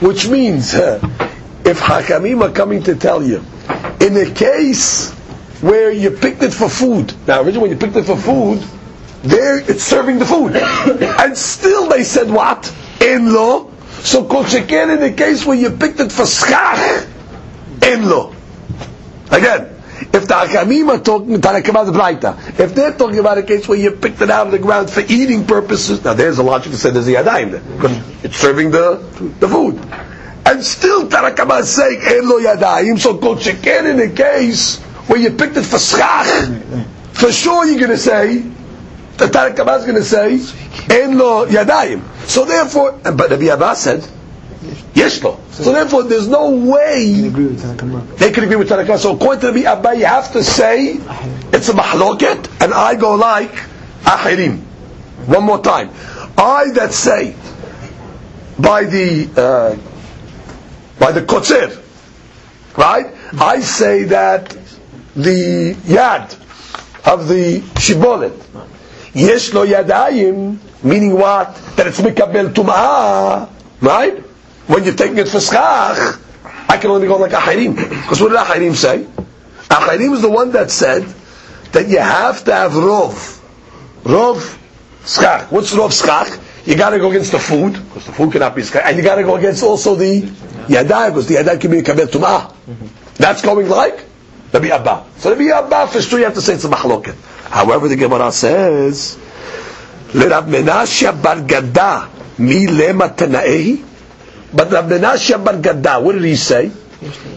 [0.00, 3.44] Which means, if Hakamim are coming to tell you,
[4.00, 5.12] in a case
[5.60, 8.64] where you picked it for food, now originally when you picked it for food,
[9.22, 13.70] there it's serving the food, and still they said what in law.
[14.02, 17.06] So kol sheken in the case where you picked it for schach,
[17.82, 18.32] in law.
[19.30, 19.74] Again,
[20.12, 23.66] if the Hakamim are talking talking about the Braita, if they're talking about a case
[23.66, 26.72] where you picked it out of the ground for eating purposes, now there's a logic
[26.72, 28.96] to say there's a yadayim there because it's serving the
[29.40, 29.76] the food,
[30.46, 32.98] and still Tanna Kamma is saying en lo yadayim.
[32.98, 36.26] So kol sheken in the case where you picked it for schach,
[37.14, 38.44] for sure you're going to say
[39.18, 40.34] the Tanna Kamma is going to say
[41.02, 42.02] en lo yadayim.
[42.26, 44.08] So therefore, but Rabbi Abba said.
[44.94, 45.38] Yes, lo.
[45.52, 48.16] So therefore, there's no way agree with Tanna Kamma.
[48.16, 48.98] they can agree with Tanakh.
[48.98, 50.94] So according to Rabbi Abba, you have to say
[51.52, 53.52] it's a mahloket, and I go like
[54.02, 54.60] ahirim.
[55.26, 55.90] One more time.
[56.38, 57.34] I that say
[58.58, 59.76] by the uh,
[60.98, 61.82] by the kotzer,
[62.76, 63.06] right?
[63.40, 64.50] I say that
[65.14, 66.32] the yad
[67.06, 68.32] of the shibolet,
[69.14, 71.54] yesh lo yadayim, meaning what?
[71.76, 73.48] That it's mikabel tum'ah,
[73.80, 74.18] right?
[74.66, 76.18] When you're taking it for schach,
[76.68, 77.76] I can only go like ahirim.
[77.76, 79.06] Because what did ahirim say?
[79.70, 81.04] Ahirim is the one that said
[81.72, 83.40] that you have to have rov.
[84.02, 84.58] Rov
[85.06, 85.50] schach.
[85.50, 86.38] What's rov schach?
[86.66, 89.02] You got to go against the food because the food cannot be schach, and you
[89.02, 90.20] got to go against also the
[90.68, 92.54] yadai because the yadai can be kabel tumah.
[93.16, 94.04] That's going like
[94.52, 95.06] Rabbi Abba.
[95.16, 97.16] So Rabbi Abba for sure you have to say it's a mahloket.
[97.50, 99.16] However, the Gemara says,
[100.12, 103.84] "Lerav Menashe bar Gada mi lema tanaehi."
[104.52, 106.70] But Rav Menashe bar Gada, what did he say?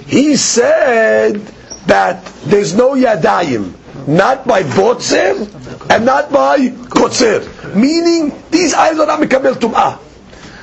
[0.07, 1.41] He said
[1.87, 3.73] that there's no yadayim,
[4.07, 5.47] not by botzer
[5.89, 7.75] and not by kotzer.
[7.75, 9.99] Meaning, these items are not mekabel tum'ah.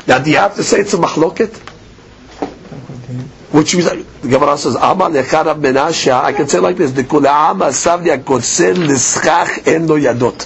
[0.06, 1.52] Now, do you have to say it's a mahloket?
[3.50, 7.02] Which means, the Gemara says, Amar lecha Rav Menashe, I can say like this, the
[7.04, 10.44] kula'ama savya kotzer lischach en lo yadot.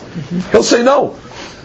[0.52, 1.16] He'll say no.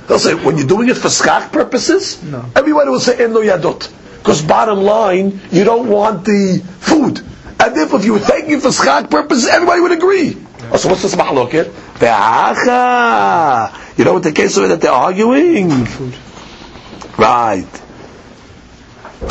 [0.08, 2.44] He'll say, when you're doing it for schach purposes, No.
[2.56, 3.88] everyone will say en lo yadot.
[4.18, 7.20] Because bottom line, you don't want the food.
[7.60, 10.38] And therefore, if you were taking it for schach purposes, everybody would agree.
[10.72, 11.72] Oh, so what's this mahloket?
[12.00, 13.98] Be'acha.
[13.98, 15.70] You know what the case is that they're arguing?
[17.18, 17.68] Right.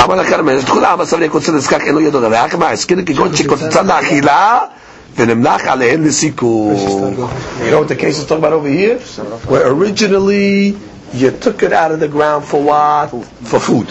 [0.03, 3.36] אמר לכרמל, תחול העם הסברי הקוצר נזקק אין לו ידו דבר, רק מה, הזכיר כגון
[3.36, 4.59] שקוצצה לאכילה
[5.18, 7.12] ונמלח עליהן לסיכוך.
[7.59, 8.97] You know what the case is talking about over here?
[9.51, 10.76] Where originally
[11.14, 13.09] you took it out of the ground for what?
[13.43, 13.88] For food.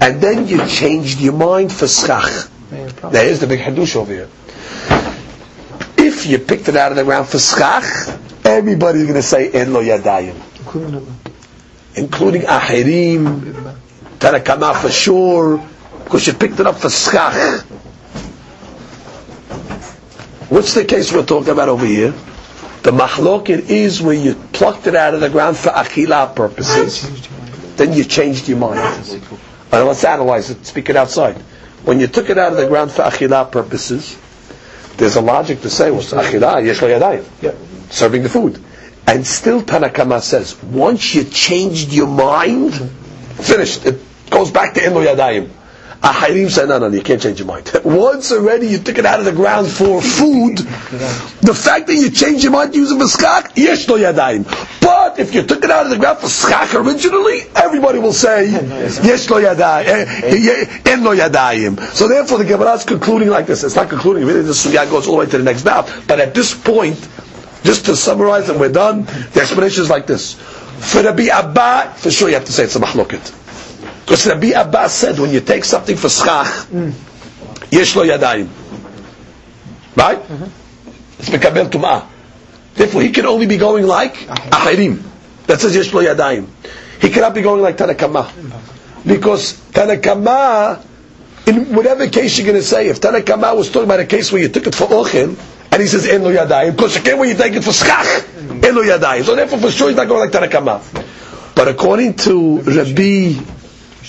[0.00, 2.30] And then you changed your mind for schach.
[3.02, 4.28] Now here's the big hadush over here.
[5.98, 7.84] If you picked it out of the ground for schach,
[8.44, 11.12] everybody's going to say en lo yadayim, Including Abba.
[11.96, 13.69] including ahirim,
[14.21, 15.57] tarakama for sure,
[16.03, 17.63] because you picked it up for schach.
[20.49, 22.11] What's the case we're talking about over here?
[22.83, 27.27] The mahloket is where you plucked it out of the ground for achila purposes,
[27.77, 28.79] then you changed your mind.
[29.71, 31.35] And let's analyze it, speak it outside.
[31.83, 34.17] When you took it out of the ground for achila purposes,
[34.97, 37.25] there's a logic to say, well, it's achila, yesh lo
[37.89, 38.61] serving the food.
[39.07, 43.85] And still Tanna Kamma says, once you changed your mind, finished.
[43.85, 43.99] It
[44.31, 45.49] goes back to eno yadayim.
[46.01, 47.71] Ahirim say, no, no, you can't change your mind.
[47.83, 52.09] Once already you took it out of the ground for food, the fact that you
[52.09, 54.43] change your mind using the skak, yesh lo yadayim.
[54.81, 58.49] But if you took it out of the ground for skak originally, everybody will say,
[58.49, 61.79] yesh lo yadayim, eh, eh, en lo yadayim.
[61.93, 63.63] So therefore the Gemara is concluding like this.
[63.63, 66.07] It's not concluding, really the sugya goes all the way to the next mouth.
[66.07, 66.97] But at this point,
[67.63, 69.03] just to summarize and we're done,
[69.33, 70.33] the explanation is like this.
[70.33, 73.37] For Rabbi Abba, for sure you have to say it's a mahloket.
[74.11, 76.67] Because Rabbi Abba said when you take something for schach,
[77.71, 78.49] yesh lo yadayim.
[79.95, 80.19] Right?
[81.17, 82.03] It's mekabel tum'ah.
[82.73, 84.15] Therefore he can only be going like
[84.51, 85.01] ahirim.
[85.47, 86.45] That says yesh lo yadayim.
[86.99, 88.27] He cannot be going like Tanna Kamma.
[89.07, 90.85] Because Tanna Kamma,
[91.47, 94.29] in whatever case you're going to say, if Tanna Kamma was talking about a case
[94.29, 95.39] where you took it for ochim,
[95.71, 98.75] and he says en lo yadayim, because can't when you take it for schach, en
[98.75, 99.23] lo yadayim.
[99.23, 101.55] So therefore for sure he's not going like Tanna Kamma.
[101.55, 103.60] But according to Rabbi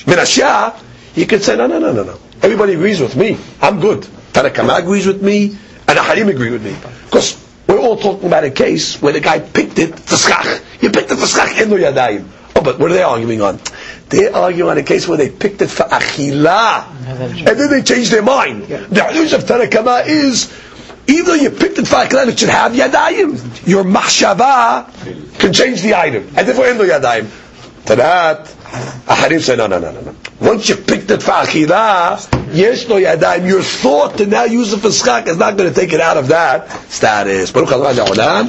[0.05, 0.79] Menashah,
[1.15, 2.19] he could say, no, no, no, no, no.
[2.43, 3.39] Everybody agrees with me.
[3.61, 4.07] I'm good.
[4.33, 6.75] Tanna Kamma agrees with me, and Aharim agree with me.
[7.05, 10.63] Because we're all talking about a case where the guy picked it schach.
[10.81, 12.29] You picked it schach in yadayim.
[12.57, 13.61] Oh, but what are they arguing on?
[14.09, 18.11] They're arguing on a case where they picked it for achila, and then they changed
[18.11, 18.65] their mind.
[18.65, 20.53] The halush of Tanna Kamma is,
[21.07, 23.67] even though you picked it for achila, it should have yadayim.
[23.67, 27.29] Your machshava can change the item, and therefore in yadayim.
[27.87, 30.15] To that, Aharim say, no, no, no, no, no.
[30.41, 32.19] Once you picked it for achila,
[32.55, 35.79] yes, no yadayim, your thought to now use it for schach is not going to
[35.79, 37.53] take it out of that status.
[37.53, 38.49] Baruch Adonai.